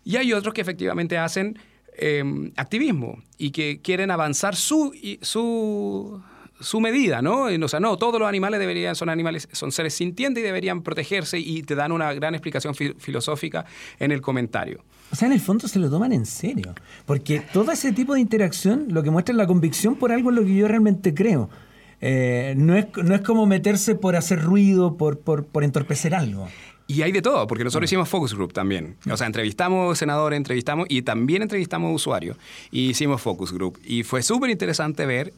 Y 0.05 0.17
hay 0.17 0.33
otros 0.33 0.53
que 0.53 0.61
efectivamente 0.61 1.17
hacen 1.17 1.57
em, 1.97 2.51
activismo 2.57 3.23
y 3.39 3.49
que 3.49 3.81
quieren 3.81 4.11
avanzar 4.11 4.55
su, 4.55 4.93
su 5.23 6.21
su 6.59 6.79
medida, 6.79 7.21
¿no? 7.21 7.45
O 7.45 7.67
sea, 7.67 7.79
no, 7.79 7.97
todos 7.97 8.19
los 8.19 8.27
animales 8.27 8.59
deberían, 8.59 8.95
son 8.95 9.09
animales, 9.09 9.47
son 9.51 9.71
seres 9.71 9.93
sintientes 9.93 10.41
y 10.41 10.45
deberían 10.45 10.81
protegerse 10.81 11.39
y 11.39 11.63
te 11.63 11.75
dan 11.75 11.91
una 11.91 12.13
gran 12.13 12.35
explicación 12.35 12.75
filosófica 12.75 13.65
en 13.99 14.11
el 14.11 14.21
comentario. 14.21 14.83
O 15.11 15.15
sea, 15.15 15.27
en 15.27 15.33
el 15.33 15.39
fondo 15.39 15.67
se 15.67 15.79
lo 15.79 15.89
toman 15.89 16.11
en 16.11 16.25
serio, 16.25 16.73
porque 17.05 17.39
todo 17.39 17.71
ese 17.71 17.93
tipo 17.93 18.13
de 18.13 18.19
interacción 18.19 18.87
lo 18.89 19.03
que 19.03 19.11
muestra 19.11 19.33
es 19.33 19.37
la 19.37 19.47
convicción 19.47 19.95
por 19.95 20.11
algo 20.11 20.29
en 20.29 20.35
lo 20.35 20.43
que 20.43 20.55
yo 20.55 20.67
realmente 20.67 21.13
creo. 21.13 21.49
Eh, 22.01 22.53
no, 22.57 22.75
es, 22.75 22.87
no 22.95 23.15
es 23.15 23.21
como 23.21 23.45
meterse 23.45 23.95
por 23.95 24.15
hacer 24.15 24.41
ruido, 24.41 24.97
por, 24.97 25.19
por, 25.19 25.45
por 25.45 25.63
entorpecer 25.63 26.13
algo. 26.13 26.47
Y 26.89 27.01
hay 27.01 27.11
de 27.11 27.21
todo, 27.21 27.47
porque 27.47 27.65
nosotros 27.65 27.89
hicimos 27.89 28.07
focus 28.07 28.33
group 28.33 28.53
también. 28.53 28.95
O 29.11 29.17
sea, 29.17 29.27
entrevistamos 29.27 29.97
senadores, 29.97 30.37
entrevistamos 30.37 30.87
y 30.89 31.01
también 31.01 31.41
entrevistamos 31.41 31.93
usuarios. 31.93 32.37
Y 32.71 32.89
hicimos 32.89 33.21
focus 33.21 33.51
group. 33.51 33.77
Y 33.85 34.03
fue 34.03 34.23
súper 34.23 34.49
interesante 34.49 35.05
ver 35.05 35.33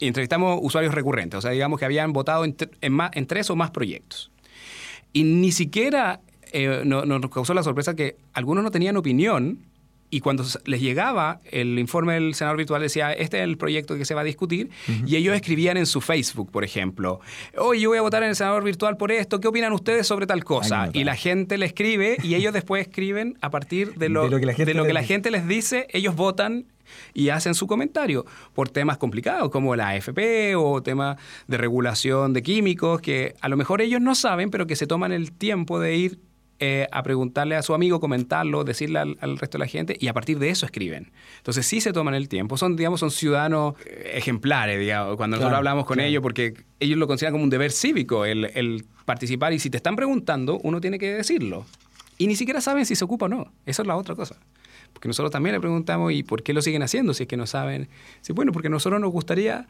entrevistamos 0.00 0.58
usuarios 0.62 0.94
recurrentes, 0.94 1.38
o 1.38 1.40
sea, 1.40 1.50
digamos 1.50 1.78
que 1.78 1.84
habían 1.84 2.12
votado 2.12 2.44
en, 2.44 3.26
tres 3.26 3.50
o 3.50 3.56
más 3.56 3.70
proyectos. 3.70 4.30
Y 5.12 5.24
ni 5.24 5.52
siquiera 5.52 6.20
eh, 6.52 6.82
nos 6.84 7.30
causó 7.30 7.54
la 7.54 7.62
sorpresa 7.62 7.94
que 7.94 8.16
algunos 8.32 8.64
no 8.64 8.70
tenían 8.70 8.96
opinión 8.96 9.58
y 10.12 10.20
cuando 10.20 10.44
les 10.66 10.82
llegaba 10.82 11.40
el 11.50 11.78
informe 11.78 12.12
del 12.12 12.34
senador 12.34 12.58
virtual 12.58 12.82
decía, 12.82 13.14
este 13.14 13.38
es 13.38 13.44
el 13.44 13.56
proyecto 13.56 13.96
que 13.96 14.04
se 14.04 14.12
va 14.12 14.20
a 14.20 14.24
discutir, 14.24 14.68
y 15.06 15.16
ellos 15.16 15.34
escribían 15.34 15.78
en 15.78 15.86
su 15.86 16.02
Facebook, 16.02 16.50
por 16.50 16.64
ejemplo, 16.64 17.20
oye, 17.56 17.80
yo 17.80 17.88
voy 17.88 17.96
a 17.96 18.02
votar 18.02 18.22
en 18.22 18.28
el 18.28 18.36
senador 18.36 18.62
virtual 18.62 18.98
por 18.98 19.10
esto, 19.10 19.40
¿qué 19.40 19.48
opinan 19.48 19.72
ustedes 19.72 20.06
sobre 20.06 20.26
tal 20.26 20.44
cosa? 20.44 20.90
y 20.92 21.04
la 21.04 21.16
gente 21.16 21.56
le 21.56 21.64
escribe 21.64 22.18
y 22.22 22.34
ellos 22.34 22.52
después 22.52 22.86
escriben 22.86 23.38
a 23.40 23.48
partir 23.48 23.94
de 23.94 24.10
lo, 24.10 24.28
que, 24.28 24.44
la 24.92 25.02
gente, 25.02 25.30
les 25.30 25.48
dice, 25.48 25.86
ellos 25.90 26.14
votan 26.14 26.66
y 27.14 27.30
hacen 27.30 27.54
su 27.54 27.66
comentario 27.66 28.26
por 28.52 28.68
temas 28.68 28.98
complicados 28.98 29.48
como 29.48 29.74
la 29.76 29.88
AFP 29.88 30.54
o 30.56 30.82
temas 30.82 31.16
de 31.46 31.56
regulación 31.56 32.34
de 32.34 32.42
químicos 32.42 33.00
que 33.00 33.34
a 33.40 33.48
lo 33.48 33.56
mejor 33.56 33.80
ellos 33.80 34.02
no 34.02 34.14
saben, 34.14 34.50
pero 34.50 34.66
que 34.66 34.76
se 34.76 34.86
toman 34.86 35.10
el 35.10 35.32
tiempo 35.32 35.80
de 35.80 35.96
ir 35.96 36.18
eh, 36.64 36.86
a 36.92 37.02
preguntarle 37.02 37.56
a 37.56 37.62
su 37.62 37.74
amigo, 37.74 37.98
comentarlo, 37.98 38.62
decirle 38.62 39.00
al, 39.00 39.36
resto 39.36 39.58
de 39.58 39.64
la 39.64 39.66
gente 39.66 39.96
y 39.98 40.06
a 40.06 40.12
partir 40.12 40.38
de 40.38 40.48
eso 40.48 40.64
escriben. 40.64 41.10
Entonces 41.38 41.66
sí 41.66 41.80
se 41.80 41.92
toman 41.92 42.14
el 42.14 42.28
tiempo, 42.28 42.56
son, 42.56 42.76
digamos, 42.76 43.00
son 43.00 43.10
ciudadanos 43.10 43.74
eh, 43.84 44.12
ejemplares, 44.14 44.78
digamos, 44.78 45.16
cuando 45.16 45.38
nosotros 45.38 45.56
hablamos 45.56 45.86
con 45.86 45.98
ellos, 45.98 46.22
porque 46.22 46.54
ellos 46.78 46.98
lo 46.98 47.08
consideran 47.08 47.32
como 47.32 47.42
un 47.42 47.50
deber 47.50 47.72
cívico 47.72 48.24
el, 48.24 48.44
el 48.54 48.84
participar 49.04 49.52
y 49.52 49.58
si 49.58 49.70
te 49.70 49.76
están 49.76 49.96
preguntando, 49.96 50.60
uno 50.62 50.80
tiene 50.80 51.00
que 51.00 51.12
decirlo. 51.12 51.66
Y 52.16 52.28
ni 52.28 52.36
siquiera 52.36 52.60
saben 52.60 52.86
si 52.86 52.94
se 52.94 53.04
ocupa 53.04 53.26
o 53.26 53.28
no. 53.28 53.52
Esa 53.66 53.82
es 53.82 53.88
la 53.88 53.96
otra 53.96 54.14
cosa. 54.14 54.36
Porque 54.92 55.08
nosotros 55.08 55.32
también 55.32 55.54
le 55.54 55.60
preguntamos, 55.60 56.12
¿y 56.12 56.22
por 56.22 56.44
qué 56.44 56.52
lo 56.52 56.62
siguen 56.62 56.84
haciendo 56.84 57.12
si 57.12 57.24
es 57.24 57.28
que 57.28 57.36
no 57.36 57.48
saben? 57.48 57.88
Sí, 58.20 58.32
bueno, 58.32 58.52
porque 58.52 58.68
nosotros 58.68 59.00
nos 59.00 59.10
gustaría 59.10 59.66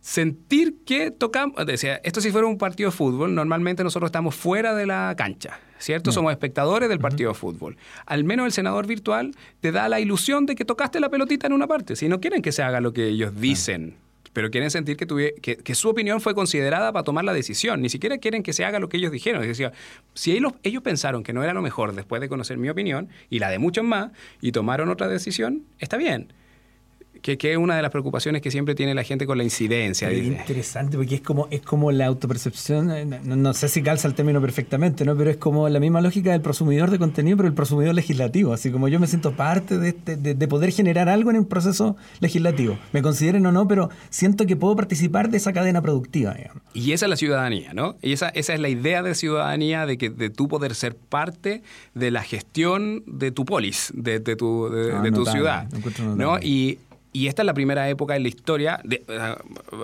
sentir 0.00 0.76
que 0.84 1.10
tocamos, 1.10 1.64
decía, 1.66 2.00
esto 2.04 2.20
si 2.20 2.30
fuera 2.30 2.46
un 2.46 2.58
partido 2.58 2.90
de 2.90 2.96
fútbol, 2.96 3.34
normalmente 3.34 3.82
nosotros 3.84 4.08
estamos 4.08 4.34
fuera 4.34 4.74
de 4.74 4.86
la 4.86 5.14
cancha, 5.16 5.60
¿cierto? 5.78 6.12
Somos 6.12 6.32
espectadores 6.32 6.88
del 6.88 6.98
partido 6.98 7.30
de 7.30 7.34
fútbol. 7.34 7.76
Al 8.06 8.24
menos 8.24 8.46
el 8.46 8.52
senador 8.52 8.86
virtual 8.86 9.34
te 9.60 9.72
da 9.72 9.88
la 9.88 10.00
ilusión 10.00 10.46
de 10.46 10.54
que 10.54 10.64
tocaste 10.64 11.00
la 11.00 11.08
pelotita 11.08 11.46
en 11.46 11.52
una 11.52 11.66
parte, 11.66 11.96
si 11.96 12.08
no 12.08 12.20
quieren 12.20 12.42
que 12.42 12.52
se 12.52 12.62
haga 12.62 12.80
lo 12.80 12.92
que 12.92 13.08
ellos 13.08 13.38
dicen. 13.40 13.96
pero 14.32 14.50
quieren 14.50 14.70
sentir 14.70 14.96
que, 14.96 15.56
que, 15.64 15.74
su 15.74 15.88
opinión 15.88 16.20
fue 16.20 16.32
considerada 16.32 16.92
para 16.92 17.02
tomar 17.02 17.24
la 17.24 17.32
decisión. 17.32 17.80
Ni 17.80 17.88
siquiera 17.88 18.18
quieren 18.18 18.44
que 18.44 18.52
se 18.52 18.64
haga 18.64 18.78
lo 18.78 18.88
que 18.88 18.98
ellos 18.98 19.10
dijeron. 19.10 19.42
Es 19.42 19.48
decir, 19.48 19.72
si 20.14 20.32
ellos, 20.32 20.52
ellos 20.62 20.82
pensaron 20.82 21.24
que 21.24 21.32
no 21.32 21.42
era 21.42 21.54
lo 21.54 21.62
mejor 21.62 21.92
después 21.92 22.20
de 22.20 22.28
conocer 22.28 22.56
mi 22.56 22.68
opinión 22.68 23.08
y 23.30 23.40
la 23.40 23.50
de 23.50 23.58
muchos 23.58 23.84
más 23.84 24.12
y 24.40 24.52
tomaron 24.52 24.90
otra 24.90 25.08
decisión, 25.08 25.64
está 25.80 25.96
bien 25.96 26.32
que, 27.20 27.52
es 27.52 27.56
una 27.56 27.76
de 27.76 27.82
las 27.82 27.90
preocupaciones 27.90 28.42
que 28.42 28.50
siempre 28.50 28.74
tiene 28.74 28.94
la 28.94 29.04
gente 29.04 29.26
con 29.26 29.38
la 29.38 29.44
incidencia. 29.44 30.10
Es 30.10 30.26
interesante, 30.26 30.96
porque 30.96 31.16
es 31.16 31.20
como, 31.20 31.48
es 31.50 31.60
como 31.60 31.90
la 31.92 32.06
autopercepción, 32.06 32.90
eh, 32.90 33.04
no, 33.04 33.54
sé 33.54 33.68
si 33.68 33.82
calza 33.82 34.08
el 34.08 34.14
término 34.14 34.40
perfectamente, 34.40 35.04
¿no? 35.04 35.16
pero 35.16 35.30
es 35.30 35.36
como 35.36 35.68
la 35.68 35.80
misma 35.80 36.00
lógica 36.00 36.32
del 36.32 36.40
prosumidor 36.40 36.90
de 36.90 36.98
contenido, 36.98 37.36
pero 37.36 37.48
el 37.48 37.54
prosumidor 37.54 37.94
legislativo. 37.94 38.52
Así 38.52 38.70
como 38.70 38.88
yo 38.88 39.00
me 39.00 39.06
siento 39.06 39.32
parte 39.32 39.78
de, 39.78 39.88
este, 39.90 40.16
de, 40.16 40.48
poder 40.48 40.72
generar 40.72 41.08
algo 41.08 41.30
en 41.30 41.36
un 41.38 41.44
proceso 41.44 41.96
legislativo. 42.20 42.78
Me 42.92 43.02
consideren 43.02 43.44
o 43.46 43.52
no, 43.52 43.68
pero 43.68 43.90
siento 44.10 44.46
que 44.46 44.56
puedo 44.56 44.76
participar 44.76 45.30
de 45.30 45.36
esa 45.36 45.52
cadena 45.52 45.82
productiva. 45.82 46.34
Y 46.72 46.92
esa 46.92 47.06
es 47.06 47.10
la 47.10 47.16
ciudadanía, 47.16 47.74
¿no? 47.74 47.96
Y 48.02 48.12
esa, 48.12 48.28
esa 48.30 48.54
es 48.54 48.60
la 48.60 48.68
idea 48.68 49.02
de 49.02 49.14
ciudadanía, 49.14 49.86
de 49.86 49.98
que 49.98 50.10
de 50.10 50.30
tú 50.30 50.48
poder 50.48 50.74
ser 50.74 50.96
parte 50.96 51.62
de 51.94 52.10
la 52.10 52.22
gestión 52.22 53.02
de 53.06 53.30
tu 53.30 53.44
polis, 53.44 53.92
de, 53.94 54.20
tu, 54.20 54.68
de, 54.70 54.92
ah, 54.92 55.02
tu 55.12 55.26
ciudad. 55.26 55.68
¿no? 56.16 56.38
Y 56.38 56.78
y 57.18 57.26
esta 57.26 57.42
es 57.42 57.46
la 57.46 57.54
primera 57.54 57.88
época 57.88 58.14
en 58.14 58.22
la 58.22 58.28
historia, 58.28 58.80
de, 58.84 59.04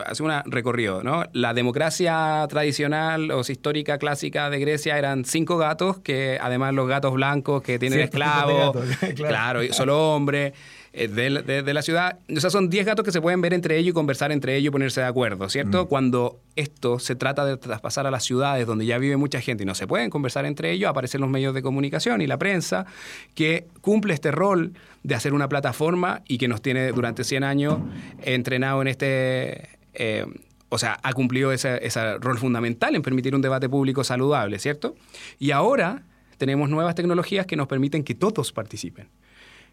hace 0.07 0.23
un 0.23 0.31
recorrido, 0.45 1.03
¿no? 1.03 1.25
La 1.33 1.53
democracia 1.53 2.47
tradicional 2.49 3.33
o 3.33 3.41
histórica 3.41 3.99
clásica 3.99 4.51
de 4.51 4.61
Grecia 4.61 4.97
eran 4.99 5.25
cinco 5.25 5.57
gatos, 5.57 5.99
que 5.99 6.39
además 6.41 6.75
los 6.75 6.87
gatos 6.87 7.13
blancos 7.15 7.61
que 7.61 7.81
tienen 7.81 7.99
esclavos, 7.99 8.77
claro. 9.17 9.61
solo 9.73 10.15
hombres. 10.15 10.53
Eh, 10.97 11.09
de, 11.09 11.75
la 11.75 11.83
ciudad. 11.83 12.21
O 12.35 12.39
sea, 12.39 12.51
son 12.51 12.71
10 12.71 12.87
gatos 12.87 13.05
que 13.05 13.11
se 13.11 13.21
pueden 13.21 13.41
ver 13.41 13.53
entre 13.53 13.77
ellos 13.77 13.91
y 13.91 13.93
conversar 13.93 14.31
entre 14.31 14.55
ellos 14.55 14.69
y 14.69 14.71
ponerse 14.71 15.01
de 15.01 15.09
acuerdo, 15.09 15.49
¿cierto? 15.49 15.85
Mm. 15.85 15.89
Cuando 15.89 16.39
esto 16.55 17.01
se 17.01 17.17
trata 17.17 17.45
de 17.45 17.57
traspasar 17.57 18.07
a 18.07 18.13
las 18.13 18.23
ciudades 18.23 18.65
donde 18.65 18.87
ya 18.87 18.97
vive 18.99 19.17
mucha 19.17 19.41
gente 19.41 19.65
y 19.65 19.67
no 19.67 19.75
se 19.75 19.89
pueden 19.89 20.09
conversar 20.09 20.47
entre 20.47 20.71
ellos, 20.71 20.89
aparecen 20.89 21.21
los 21.21 21.29
medios 21.29 21.53
de 21.53 21.63
comunicación 21.63 22.23
y 22.23 22.29
la 22.29 22.39
prensa 22.39 22.87
que 23.35 23.67
cumple 23.81 24.15
este 24.15 24.31
rol 24.31 24.75
de 25.03 25.17
hacer 25.17 25.35
una 25.35 25.49
plataforma 25.49 26.23
y 26.29 26.39
que 26.39 26.47
nos 26.47 26.63
tiene 26.63 26.93
durante 26.93 27.25
100 27.25 27.43
años 27.43 27.79
entrenado 28.23 28.81
en 28.81 28.89
este... 28.89 29.71
Eh, 29.95 30.27
o 30.69 30.79
sea, 30.79 30.99
ha 31.03 31.13
cumplido 31.13 31.51
ese, 31.51 31.85
ese 31.85 32.19
rol 32.19 32.39
fundamental 32.39 32.95
en 32.95 33.03
permitir 33.03 33.35
un 33.35 33.43
debate 33.43 33.69
público 33.69 34.05
saludable, 34.05 34.61
¿cierto? 34.61 34.95
Y 35.41 35.51
ahora 35.51 36.03
tenemos 36.39 36.69
nuevas 36.69 36.95
tecnologías 36.95 37.47
que 37.47 37.57
nos 37.57 37.67
permiten 37.67 38.05
que 38.05 38.15
todos 38.15 38.53
participen 38.53 39.09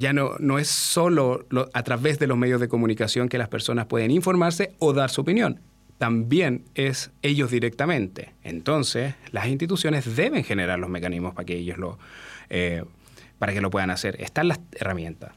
ya 0.01 0.13
no, 0.13 0.31
no 0.39 0.57
es 0.57 0.67
solo 0.67 1.45
a 1.73 1.83
través 1.83 2.17
de 2.17 2.25
los 2.25 2.35
medios 2.35 2.59
de 2.59 2.67
comunicación 2.67 3.29
que 3.29 3.37
las 3.37 3.49
personas 3.49 3.85
pueden 3.85 4.09
informarse 4.09 4.73
o 4.79 4.93
dar 4.93 5.11
su 5.11 5.21
opinión. 5.21 5.59
También 5.99 6.65
es 6.73 7.11
ellos 7.21 7.51
directamente. 7.51 8.33
Entonces, 8.43 9.13
las 9.31 9.45
instituciones 9.45 10.15
deben 10.15 10.43
generar 10.43 10.79
los 10.79 10.89
mecanismos 10.89 11.35
para 11.35 11.45
que 11.45 11.55
ellos 11.55 11.77
lo, 11.77 11.99
eh, 12.49 12.83
para 13.37 13.53
que 13.53 13.61
lo 13.61 13.69
puedan 13.69 13.91
hacer. 13.91 14.19
Están 14.19 14.47
las 14.47 14.59
herramientas. 14.71 15.33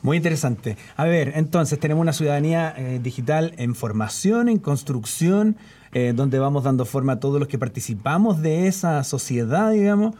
Muy 0.00 0.16
interesante. 0.16 0.78
A 0.96 1.04
ver, 1.04 1.32
entonces 1.34 1.78
tenemos 1.78 2.00
una 2.00 2.14
ciudadanía 2.14 2.74
eh, 2.78 2.98
digital 3.02 3.52
en 3.58 3.74
formación, 3.74 4.48
en 4.48 4.58
construcción, 4.58 5.56
eh, 5.92 6.14
donde 6.16 6.38
vamos 6.38 6.64
dando 6.64 6.86
forma 6.86 7.14
a 7.14 7.20
todos 7.20 7.38
los 7.38 7.48
que 7.48 7.58
participamos 7.58 8.40
de 8.40 8.68
esa 8.68 9.04
sociedad, 9.04 9.72
digamos. 9.72 10.14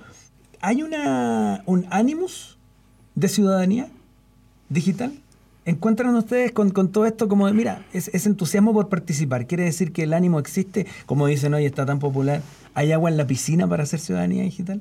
¿Hay 0.60 0.82
una, 0.82 1.62
un 1.64 1.86
ánimos 1.88 2.55
de 3.16 3.29
ciudadanía 3.29 3.88
digital? 4.68 5.12
¿Encuentran 5.64 6.14
ustedes 6.14 6.52
con, 6.52 6.70
todo 6.70 7.07
esto 7.07 7.26
como 7.26 7.48
de, 7.48 7.52
mira, 7.52 7.85
es, 7.92 8.24
entusiasmo 8.24 8.72
por 8.72 8.88
participar? 8.88 9.48
¿Quiere 9.48 9.64
decir 9.64 9.92
que 9.92 10.05
el 10.05 10.12
ánimo 10.12 10.38
existe? 10.38 10.87
Como 11.07 11.26
dicen 11.26 11.52
hoy, 11.55 11.66
está 11.66 11.85
tan 11.85 11.98
popular. 11.98 12.40
¿Hay 12.74 12.92
agua 12.92 13.11
en 13.11 13.16
la 13.16 13.26
piscina 13.26 13.66
para 13.66 13.83
hacer 13.83 13.98
ciudadanía 13.98 14.44
digital? 14.44 14.81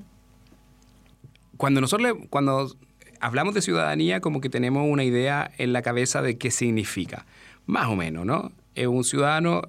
Cuando 1.58 1.82
nosotros 1.82 2.14
cuando 2.30 2.76
hablamos 3.20 3.56
de 3.56 3.64
ciudadanía, 3.64 4.22
como 4.22 4.42
que 4.42 4.50
tenemos 4.50 4.88
una 4.88 5.04
idea 5.04 5.50
en 5.58 5.74
la 5.74 5.82
cabeza 5.82 6.22
de 6.22 6.38
qué 6.38 6.52
significa. 6.52 7.26
Más 7.66 7.88
o 7.88 7.96
menos, 7.96 8.26
¿no? 8.26 8.52
Un 8.76 9.04
ciudadano 9.04 9.64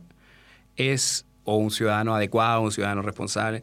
es, 0.77 1.25
o 1.45 1.57
un 1.57 1.71
ciudadano 1.71 2.15
adecuado, 2.15 2.61
un 2.61 2.73
ciudadano 2.73 3.01
responsable, 3.01 3.63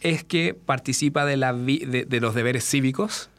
es 0.00 0.24
que 0.24 0.54
participa 0.54 1.24
de, 1.24 1.36
la 1.36 1.52
de, 1.52 2.20
los 2.20 2.34
deberes 2.34 2.64
cívicos, 2.64 3.29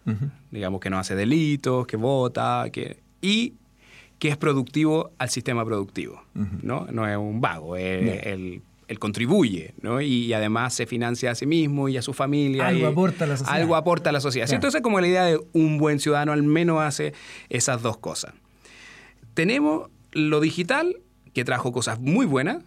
digamos 0.50 0.80
que 0.80 0.90
no 0.90 0.98
hace 1.00 1.16
delitos, 1.16 1.88
que 1.88 1.98
vota, 1.98 2.68
que, 2.72 3.00
y 3.22 3.54
que 4.20 4.30
es 4.30 4.38
productivo 4.38 5.12
al 5.18 5.30
sistema 5.30 5.66
productivo. 5.66 6.22
¿no? 6.34 6.88
no 6.92 7.08
es 7.08 7.18
un 7.18 7.42
vago, 7.42 7.76
es, 7.76 8.26
él, 8.26 8.62
contribuye 9.00 9.74
¿no? 9.82 10.02
y, 10.02 10.34
además 10.34 10.74
se 10.74 10.86
financia 10.86 11.32
a 11.32 11.36
sí 11.36 11.46
mismo 11.46 11.88
y 11.88 11.98
a 11.98 12.02
su 12.02 12.14
familia. 12.14 12.68
Algo 12.68 12.88
aporta 12.88 13.24
a 13.24 13.28
la 13.28 13.38
sociedad. 13.38 13.62
Algo 13.62 13.76
aporta 13.76 14.10
a 14.10 14.14
la 14.14 14.22
sociedad. 14.22 14.52
Entonces, 14.52 14.82
como 14.82 15.00
la 15.00 15.08
idea 15.08 15.26
de 15.26 15.40
un 15.54 15.78
buen 15.78 16.00
ciudadano 16.00 16.34
al 16.34 16.44
menos 16.44 16.82
hace 16.82 17.14
esas 17.50 17.82
dos 17.82 17.98
cosas. 17.98 18.34
Tenemos 19.34 19.90
lo 20.12 20.40
digital, 20.40 20.98
que 21.34 21.46
trajo 21.46 21.72
cosas 21.72 22.00
muy 22.00 22.26
buenas, 22.26 22.64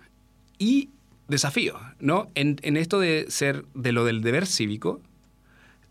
y 0.59 0.91
desafío, 1.29 1.79
¿no? 2.01 2.29
En, 2.35 2.77
esto 2.77 3.01
de 3.01 3.27
ser 3.29 3.65
de 3.75 3.93
lo 3.93 4.05
del 4.05 4.23
deber 4.23 4.47
cívico, 4.47 5.01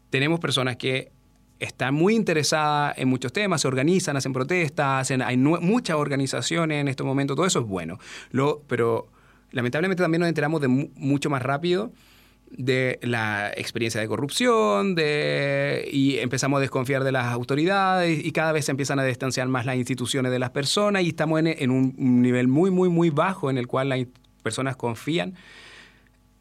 tenemos 0.10 0.40
personas 0.40 0.78
que 0.78 1.12
están 1.60 1.94
muy 1.94 2.16
interesadas 2.16 2.98
en 2.98 3.08
muchos 3.08 3.32
temas, 3.32 3.62
se 3.62 3.68
organizan, 3.68 4.18
hacen 4.18 4.34
protestas, 4.34 5.02
hacen, 5.02 5.22
hay 5.22 5.38
muchas 5.38 5.96
organizaciones 5.98 6.82
en 6.82 6.88
este 6.88 7.04
momento, 7.04 7.36
todo 7.36 7.46
eso 7.46 7.60
es 7.60 7.66
bueno. 7.66 8.00
Pero 8.68 9.08
lamentablemente 9.52 10.04
también 10.04 10.22
nos 10.22 10.30
enteramos 10.30 10.62
de 10.62 10.68
mucho 10.68 11.30
más 11.30 11.42
rápido 11.42 11.92
de 12.50 13.00
la 13.02 13.52
experiencia 13.56 14.00
de 14.00 14.08
corrupción 14.08 14.94
de, 14.94 15.89
y 15.92 16.20
empezamos 16.20 16.58
a 16.58 16.62
desconfiar 16.62 17.04
de 17.04 17.12
las 17.12 17.26
autoridades 17.26 18.24
y 18.24 18.32
cada 18.32 18.52
vez 18.52 18.66
se 18.66 18.72
empiezan 18.72 19.00
a 19.00 19.04
distanciar 19.04 19.48
más 19.48 19.66
las 19.66 19.76
instituciones 19.76 20.32
de 20.32 20.38
las 20.38 20.52
personas 20.52 21.04
y 21.04 21.10
estamos 21.10 21.39
en, 21.39 21.48
en 21.48 21.72
un 21.72 21.96
nivel 21.98 22.48
muy, 22.48 22.70
muy, 22.70 22.89
muy 22.89 23.10
bajo 23.10 23.50
en 23.50 23.58
el 23.58 23.68
cual 23.68 23.89
la, 23.89 24.06
personas 24.44 24.76
confían 24.76 25.34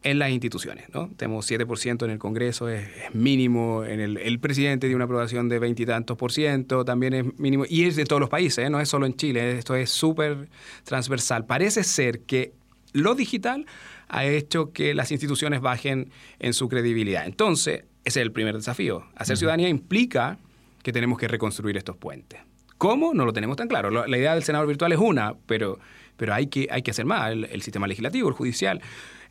en 0.02 0.18
las 0.18 0.30
instituciones. 0.30 0.88
¿no? 0.92 1.10
Tenemos 1.16 1.50
7% 1.50 2.04
en 2.04 2.10
el 2.10 2.18
Congreso, 2.18 2.68
es, 2.68 2.88
mínimo, 3.12 3.84
en 3.84 4.00
el, 4.00 4.38
presidente 4.40 4.88
de 4.88 4.94
una 4.94 5.04
aprobación 5.04 5.48
de 5.48 5.58
veintitantos 5.58 6.16
por 6.16 6.32
ciento, 6.32 6.84
también 6.84 7.14
es 7.14 7.38
mínimo, 7.38 7.64
y 7.68 7.84
es 7.84 7.96
de 7.96 8.04
todos 8.04 8.20
los 8.20 8.28
países, 8.28 8.66
¿eh? 8.66 8.70
no 8.70 8.80
es 8.80 8.88
solo 8.88 9.06
en 9.06 9.14
Chile, 9.14 9.58
esto 9.58 9.74
es 9.74 9.90
súper 9.90 10.48
transversal. 10.84 11.46
Parece 11.46 11.84
ser 11.84 12.20
que 12.20 12.52
lo 12.92 13.14
digital 13.14 13.66
ha 14.08 14.24
hecho 14.24 14.72
que 14.72 14.94
las 14.94 15.12
instituciones 15.12 15.60
bajen 15.60 16.10
en 16.38 16.52
su 16.52 16.68
credibilidad. 16.68 17.24
Entonces, 17.26 17.84
ese 18.04 18.20
es 18.20 18.26
el 18.26 18.32
primer 18.32 18.56
desafío. 18.56 19.06
Hacer 19.14 19.36
ciudadanía 19.36 19.68
implica 19.68 20.38
que 20.82 20.92
tenemos 20.92 21.18
que 21.18 21.28
reconstruir 21.28 21.76
estos 21.76 21.96
puentes. 21.96 22.40
¿Cómo? 22.76 23.14
No 23.14 23.24
lo 23.24 23.32
tenemos 23.32 23.56
tan 23.56 23.68
claro. 23.68 23.90
La 23.90 24.18
idea 24.18 24.34
del 24.34 24.42
senador 24.42 24.66
virtual 24.66 24.92
es 24.92 24.98
una, 24.98 25.34
pero 25.46 25.78
pero 26.16 26.34
hay 26.34 26.46
que, 26.46 26.68
hay 26.70 26.82
que 26.82 26.90
hacer 26.90 27.04
más, 27.04 27.32
el, 27.32 27.62
sistema 27.62 27.86
legislativo, 27.86 28.28
el 28.28 28.34
judicial. 28.34 28.80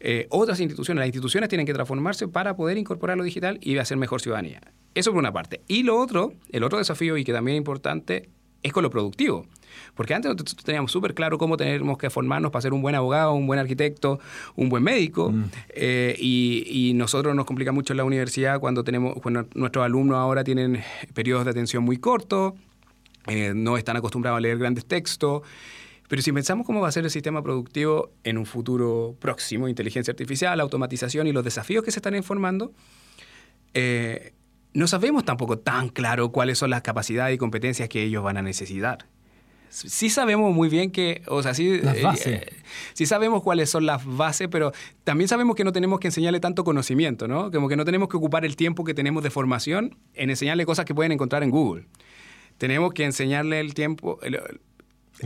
Eh, 0.03 0.25
otras 0.29 0.59
instituciones, 0.59 0.99
las 0.99 1.07
instituciones 1.07 1.47
tienen 1.47 1.67
que 1.67 1.73
transformarse 1.73 2.27
para 2.27 2.55
poder 2.55 2.77
incorporar 2.77 3.17
lo 3.17 3.23
digital 3.23 3.59
y 3.61 3.77
hacer 3.77 3.97
mejor 3.97 4.19
ciudadanía. 4.19 4.61
Eso 4.95 5.11
por 5.11 5.19
una 5.19 5.31
parte. 5.31 5.61
Y 5.67 5.83
lo 5.83 5.97
otro, 5.97 6.33
el 6.51 6.63
otro 6.63 6.79
desafío 6.79 7.17
y 7.17 7.23
que 7.23 7.31
también 7.31 7.55
es 7.55 7.59
importante, 7.59 8.29
es 8.63 8.73
con 8.73 8.83
lo 8.83 8.89
productivo. 8.89 9.45
Porque 9.93 10.13
antes 10.15 10.35
teníamos 10.63 10.91
súper 10.91 11.13
claro 11.13 11.37
cómo 11.37 11.55
tenemos 11.55 11.97
que 11.99 12.09
formarnos 12.09 12.51
para 12.51 12.61
ser 12.61 12.73
un 12.73 12.81
buen 12.81 12.95
abogado, 12.95 13.33
un 13.33 13.45
buen 13.45 13.59
arquitecto, 13.59 14.19
un 14.55 14.69
buen 14.69 14.83
médico. 14.83 15.31
Mm. 15.31 15.43
Eh, 15.69 16.15
y, 16.19 16.93
nosotros 16.95 17.35
nos 17.35 17.45
complica 17.45 17.71
mucho 17.71 17.93
en 17.93 17.97
la 17.97 18.03
universidad 18.03 18.59
cuando 18.59 18.83
tenemos, 18.83 19.15
cuando 19.21 19.47
nuestros 19.55 19.85
alumnos 19.85 20.17
ahora 20.17 20.43
tienen 20.43 20.83
periodos 21.13 21.45
de 21.45 21.51
atención 21.51 21.83
muy 21.83 21.97
cortos, 21.97 22.53
eh, 23.27 23.53
no 23.55 23.77
están 23.77 23.97
acostumbrados 23.97 24.37
a 24.37 24.41
leer 24.41 24.57
grandes 24.57 24.85
textos. 24.85 25.41
Pero 26.11 26.21
si 26.21 26.33
pensamos 26.33 26.65
cómo 26.65 26.81
va 26.81 26.89
a 26.89 26.91
ser 26.91 27.05
el 27.05 27.09
sistema 27.09 27.41
productivo 27.41 28.11
en 28.25 28.37
un 28.37 28.45
futuro 28.45 29.15
próximo, 29.17 29.69
inteligencia 29.69 30.11
artificial, 30.11 30.59
automatización 30.59 31.25
y 31.27 31.31
los 31.31 31.41
desafíos 31.41 31.85
que 31.85 31.91
se 31.91 31.99
están 31.99 32.17
informando, 32.17 32.73
eh, 33.73 34.33
no 34.73 34.87
sabemos 34.87 35.23
tampoco 35.23 35.59
tan 35.59 35.87
claro 35.87 36.33
cuáles 36.33 36.57
son 36.57 36.69
las 36.69 36.81
capacidades 36.81 37.33
y 37.33 37.37
competencias 37.37 37.87
que 37.87 38.03
ellos 38.03 38.25
van 38.25 38.35
a 38.35 38.41
necesitar. 38.41 39.07
Sí 39.69 40.09
sabemos 40.09 40.53
muy 40.53 40.67
bien 40.67 40.91
que, 40.91 41.21
o 41.27 41.41
sea, 41.41 41.53
sí, 41.53 41.79
eh, 41.81 42.45
sí 42.91 43.05
sabemos 43.05 43.41
cuáles 43.41 43.69
son 43.69 43.85
las 43.85 44.05
bases, 44.05 44.49
pero 44.51 44.73
también 45.05 45.29
sabemos 45.29 45.55
que 45.55 45.63
no 45.63 45.71
tenemos 45.71 46.01
que 46.01 46.09
enseñarle 46.09 46.41
tanto 46.41 46.65
conocimiento, 46.65 47.29
¿no? 47.29 47.51
Como 47.51 47.69
que 47.69 47.77
no 47.77 47.85
tenemos 47.85 48.09
que 48.09 48.17
ocupar 48.17 48.43
el 48.43 48.57
tiempo 48.57 48.83
que 48.83 48.93
tenemos 48.93 49.23
de 49.23 49.29
formación 49.29 49.97
en 50.13 50.29
enseñarle 50.29 50.65
cosas 50.65 50.83
que 50.83 50.93
pueden 50.93 51.13
encontrar 51.13 51.41
en 51.41 51.51
Google. 51.51 51.85
Tenemos 52.57 52.93
que 52.93 53.05
enseñarle 53.05 53.61
el 53.61 53.73
tiempo, 53.73 54.19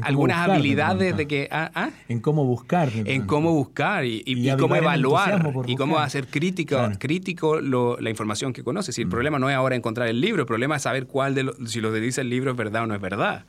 algunas 0.01 0.49
habilidades 0.49 1.15
de 1.17 1.27
que... 1.27 1.47
Ah, 1.51 1.71
ah. 1.73 1.89
En 2.07 2.19
cómo 2.19 2.45
buscar. 2.45 2.89
En 2.93 3.25
cómo 3.25 3.51
buscar 3.53 4.05
y, 4.05 4.23
cómo 4.57 4.75
evaluar 4.75 5.53
y 5.67 5.75
cómo 5.75 5.99
hacer 5.99 6.27
crítico, 6.27 6.77
crítico 6.99 7.59
la 7.61 8.09
información 8.09 8.53
que 8.53 8.63
conoces. 8.63 8.97
Y 8.97 9.01
el 9.01 9.07
mm. 9.07 9.11
problema 9.11 9.39
no 9.39 9.49
es 9.49 9.55
ahora 9.55 9.75
encontrar 9.75 10.07
el 10.07 10.21
libro, 10.21 10.41
el 10.41 10.47
problema 10.47 10.77
es 10.77 10.83
saber 10.83 11.07
cuál 11.07 11.35
de 11.35 11.51
si 11.65 11.81
lo 11.81 11.91
que 11.91 11.99
dice 11.99 12.21
el 12.21 12.29
libro 12.29 12.51
es 12.51 12.57
verdad 12.57 12.83
o 12.83 12.87
no 12.87 12.95
es 12.95 13.01
verdad. 13.01 13.45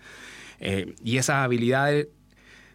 Eh, 0.60 0.94
y 1.04 1.18
esas 1.18 1.36
habilidades 1.36 2.08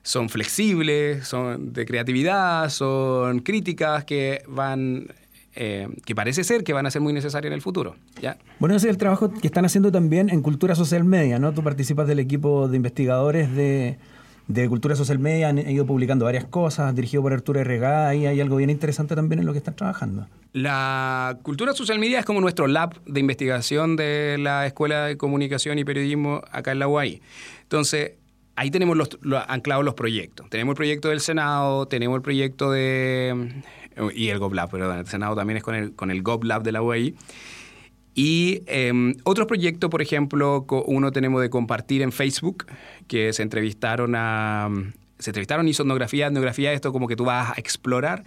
son 0.04 0.30
flexibles, 0.30 1.28
son 1.28 1.74
de 1.74 1.86
creatividad, 1.86 2.70
son 2.70 3.40
críticas 3.40 4.04
que 4.06 4.44
van 4.48 5.08
eh, 5.56 5.88
que 6.06 6.16
parece 6.16 6.44
ser 6.44 6.64
que 6.64 6.74
van 6.74 6.86
a 6.86 6.92
ser 6.92 7.02
muy 7.02 7.14
necesarias 7.14 7.50
en 7.50 7.54
el 7.54 7.62
futuro. 7.62 7.96
¿ya? 8.22 8.38
Bueno, 8.60 8.76
ese 8.76 8.88
es 8.88 8.92
el 8.92 8.98
trabajo 8.98 9.32
que 9.32 9.48
están 9.48 9.66
haciendo 9.66 9.92
también 9.92 10.30
en 10.30 10.42
Cultura 10.42 10.76
Social 10.76 11.04
Media, 11.04 11.40
¿no? 11.40 11.54
Tú 11.54 11.64
participas 11.64 12.08
del 12.08 12.20
equipo 12.20 12.68
de 12.68 12.78
investigadores 12.78 13.54
de, 13.54 13.98
de 14.48 14.70
Cultura 14.70 14.96
Social 14.96 15.20
Media, 15.20 15.50
han 15.50 15.58
ido 15.58 15.86
publicando 15.86 16.26
varias 16.26 16.46
cosas, 16.46 16.94
dirigido 16.96 17.22
por 17.22 17.34
Arturo 17.34 17.64
Regá, 17.64 18.14
y 18.16 18.26
hay 18.26 18.40
algo 18.42 18.58
bien 18.58 18.70
interesante 18.70 19.16
también 19.16 19.40
en 19.40 19.46
lo 19.46 19.52
que 19.52 19.60
están 19.60 19.76
trabajando. 19.76 20.28
La 20.54 21.38
Cultura 21.44 21.74
Social 21.74 22.00
Media 22.00 22.20
es 22.20 22.26
como 22.26 22.42
nuestro 22.42 22.68
lab 22.68 23.02
de 23.06 23.20
investigación 23.20 23.96
de 23.96 24.38
la 24.40 24.66
Escuela 24.66 25.06
de 25.06 25.18
Comunicación 25.18 25.80
y 25.80 25.86
Periodismo 25.86 26.42
acá 26.52 26.72
en 26.72 26.80
la 26.80 26.88
UAI. 26.88 27.22
Entonces, 27.64 28.14
ahí 28.56 28.70
tenemos 28.70 28.98
los, 28.98 29.10
anclados 29.48 29.86
los 29.86 29.94
proyectos. 29.94 30.50
Tenemos 30.50 30.74
el 30.74 30.78
proyecto 30.78 31.10
del 31.10 31.22
Senado, 31.22 31.86
tenemos 31.86 32.18
el 32.18 32.22
proyecto 32.22 32.72
de 32.72 33.64
y 34.13 34.30
el 34.30 34.39
GovLab, 34.39 34.69
pero 34.69 34.93
el 34.93 35.08
Senado 35.08 35.36
también 35.36 35.58
es 35.58 35.63
con 35.63 35.75
el, 35.75 35.93
con 35.93 36.12
el 36.12 36.21
GovLab 36.21 36.63
de 36.63 36.71
la 36.71 36.82
UAI. 36.82 37.15
Y 38.13 38.63
eh, 38.67 39.15
otro 39.23 39.47
proyecto, 39.47 39.89
por 39.89 40.01
ejemplo, 40.01 40.65
uno 40.86 41.12
tenemos 41.12 41.41
de 41.41 41.49
compartir 41.49 42.01
en 42.01 42.12
Facebook, 42.12 42.65
que 43.08 43.34
se 43.34 43.43
entrevistaron 43.43 44.15
a... 44.15 44.69
Se 45.19 45.30
entrevistaron 45.30 45.67
y 45.67 45.73
sonografía, 45.75 46.25
etnografía, 46.25 46.73
esto 46.73 46.91
como 46.91 47.08
que 47.08 47.15
tú 47.15 47.25
vas 47.25 47.51
a 47.51 47.60
explorar 47.60 48.23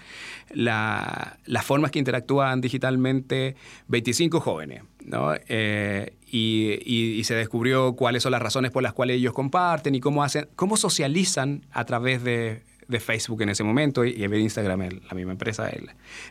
la, 0.53 1.39
las 1.45 1.65
formas 1.65 1.91
que 1.91 1.99
interactúan 1.99 2.61
digitalmente 2.61 3.57
25 3.89 4.39
jóvenes, 4.39 4.85
¿no? 5.05 5.33
Eh, 5.49 6.15
y, 6.31 6.79
y, 6.85 7.25
se 7.25 7.35
descubrió 7.35 7.97
cuáles 7.97 8.23
son 8.23 8.31
las 8.31 8.41
razones 8.41 8.71
por 8.71 8.85
las 8.85 8.93
cuales 8.93 9.17
ellos 9.17 9.33
comparten 9.33 9.97
y 9.97 10.01
cómo, 10.01 10.23
hacen, 10.23 10.47
cómo 10.55 10.77
socializan 10.77 11.67
a 11.73 11.85
través 11.85 12.23
de 12.23 12.63
de 12.89 13.01
Facebook 13.01 13.43
en 13.43 13.51
ese 13.51 13.65
momento 13.65 14.05
y, 14.05 14.13
de 14.15 14.41
Instagram, 14.41 14.89
la 15.09 15.15
misma 15.15 15.33
empresa, 15.33 15.71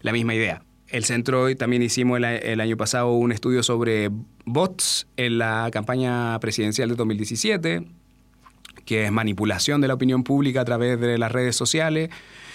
la 0.02 0.12
misma 0.12 0.36
idea. 0.36 0.64
El 0.88 1.06
centro 1.06 1.56
también 1.56 1.82
hicimos 1.82 2.20
el, 2.20 2.62
año 2.62 2.78
pasado 2.78 3.14
un 3.14 3.32
estudio 3.32 3.64
sobre 3.64 4.12
bots 4.46 5.08
en 5.18 5.40
la 5.40 5.70
campaña 5.72 6.40
presidencial 6.40 6.90
de 6.90 6.96
2017, 6.96 7.84
que 8.86 9.06
es 9.06 9.12
manipulación 9.12 9.82
de 9.82 9.88
la 9.88 9.96
opinión 9.96 10.24
pública 10.24 10.62
a 10.62 10.66
través 10.66 11.00
de 11.00 11.18
las 11.18 11.32
redes 11.32 11.56
sociales. 11.56 12.10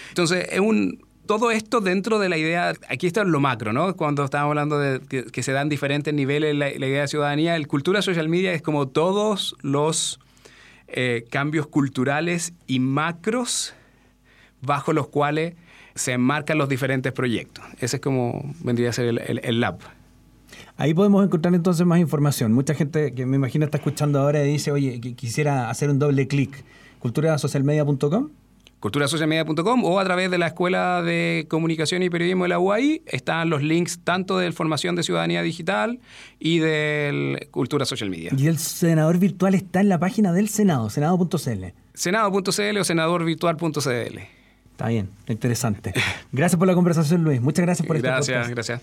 Entonces, 0.09 0.47
es 0.51 0.59
un, 0.59 1.03
todo 1.25 1.51
esto 1.51 1.81
dentro 1.81 2.17
de 2.17 2.29
la 2.29 2.37
idea, 2.37 2.73
aquí 2.87 3.07
está 3.07 3.23
lo 3.23 3.39
macro, 3.39 3.73
¿no? 3.73 3.95
Cuando 3.95 4.23
estábamos 4.23 4.51
hablando 4.51 4.79
de 4.79 4.99
que, 5.01 5.43
se 5.43 5.51
dan 5.51 5.67
diferentes 5.67 6.13
niveles 6.13 6.55
la, 6.55 6.69
la, 6.69 6.87
idea 6.87 7.01
de 7.01 7.07
ciudadanía, 7.07 7.55
el 7.55 7.67
cultura 7.67 8.01
social 8.01 8.29
media 8.29 8.53
es 8.53 8.61
como 8.61 8.87
todos 8.87 9.55
los 9.61 10.19
eh, 10.87 11.25
cambios 11.29 11.67
culturales 11.67 12.53
y 12.65 12.79
macros 12.79 13.75
bajo 14.61 14.93
los 14.93 15.07
cuales 15.07 15.55
se 15.95 16.13
enmarcan 16.13 16.57
los 16.57 16.69
diferentes 16.69 17.11
proyectos. 17.11 17.63
Ese 17.79 17.97
es 17.97 18.01
como 18.01 18.53
vendría 18.63 18.89
a 18.89 18.93
ser 18.93 19.07
el, 19.07 19.59
lab. 19.59 19.79
Ahí 20.77 20.93
podemos 20.93 21.25
encontrar 21.25 21.53
entonces 21.53 21.85
más 21.85 21.99
información. 21.99 22.53
Mucha 22.53 22.73
gente 22.73 23.13
que 23.13 23.25
me 23.25 23.35
imagino 23.35 23.65
está 23.65 23.77
escuchando 23.77 24.19
ahora 24.19 24.43
y 24.43 24.51
dice, 24.51 24.71
oye, 24.71 24.99
quisiera 24.99 25.69
hacer 25.69 25.89
un 25.89 25.99
doble 25.99 26.27
clic. 26.27 26.63
culturasocialmedia.com 26.99 28.29
culturasocialmedia.com 28.79 29.83
o 29.83 29.99
a 29.99 30.05
través 30.05 30.31
de 30.31 30.37
la 30.37 30.47
Escuela 30.47 31.01
de 31.01 31.47
Comunicación 31.49 32.01
y 32.01 32.09
Periodismo 32.09 32.45
de 32.45 32.49
la 32.49 32.59
UAI 32.59 33.03
están 33.05 33.49
los 33.49 33.61
links 33.61 33.99
tanto 34.03 34.37
de 34.37 34.51
formación 34.51 34.95
de 34.95 35.03
ciudadanía 35.03 35.41
digital 35.41 35.99
y 36.39 36.59
de 36.59 37.49
Cultura 37.51 37.85
Social 37.85 38.09
Media. 38.09 38.31
Y 38.37 38.47
el 38.47 38.57
senador 38.57 39.17
virtual 39.17 39.53
está 39.53 39.81
en 39.81 39.89
la 39.89 39.99
página 39.99 40.31
del 40.31 40.47
Senado, 40.47 40.89
senado.cl. 40.89 41.65
Senado.cl 41.93 42.77
o 42.77 42.83
senadorvirtual.cl. 42.83 44.38
Está 44.79 44.87
bien, 44.87 45.09
interesante. 45.27 45.93
Gracias 46.31 46.57
por 46.57 46.65
la 46.65 46.73
conversación, 46.73 47.21
Luis. 47.21 47.41
Muchas 47.41 47.65
gracias 47.65 47.85
por 47.85 47.97
este 47.97 48.07
Gracias, 48.07 48.47
gracias. 48.47 48.81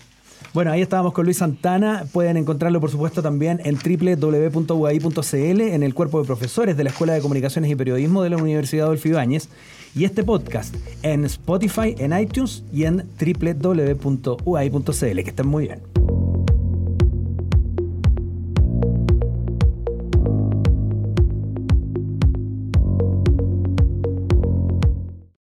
Bueno, 0.53 0.71
ahí 0.71 0.83
estábamos 0.83 1.11
con 1.11 1.25
Luis 1.25 1.37
Santana. 1.37 2.05
Pueden 2.13 2.37
encontrarlo, 2.37 2.79
por 2.79 2.91
supuesto, 2.91 3.23
también 3.23 3.59
en 3.63 3.79
www.uai.cl, 3.79 5.61
en 5.61 5.81
el 5.81 5.95
cuerpo 5.95 6.21
de 6.21 6.27
profesores 6.27 6.77
de 6.77 6.83
la 6.83 6.91
Escuela 6.91 7.13
de 7.13 7.21
Comunicaciones 7.21 7.71
y 7.71 7.75
Periodismo 7.75 8.21
de 8.21 8.29
la 8.29 8.37
Universidad 8.37 8.85
Adolfo 8.85 9.07
Ibáñez. 9.07 9.49
Y 9.95 10.05
este 10.05 10.23
podcast 10.23 10.75
en 11.01 11.25
Spotify, 11.25 11.95
en 11.97 12.15
iTunes 12.15 12.63
y 12.71 12.83
en 12.83 12.97
www.uai.cl. 13.19 14.93
Que 14.93 15.29
estén 15.31 15.47
muy 15.47 15.65
bien. 15.65 15.96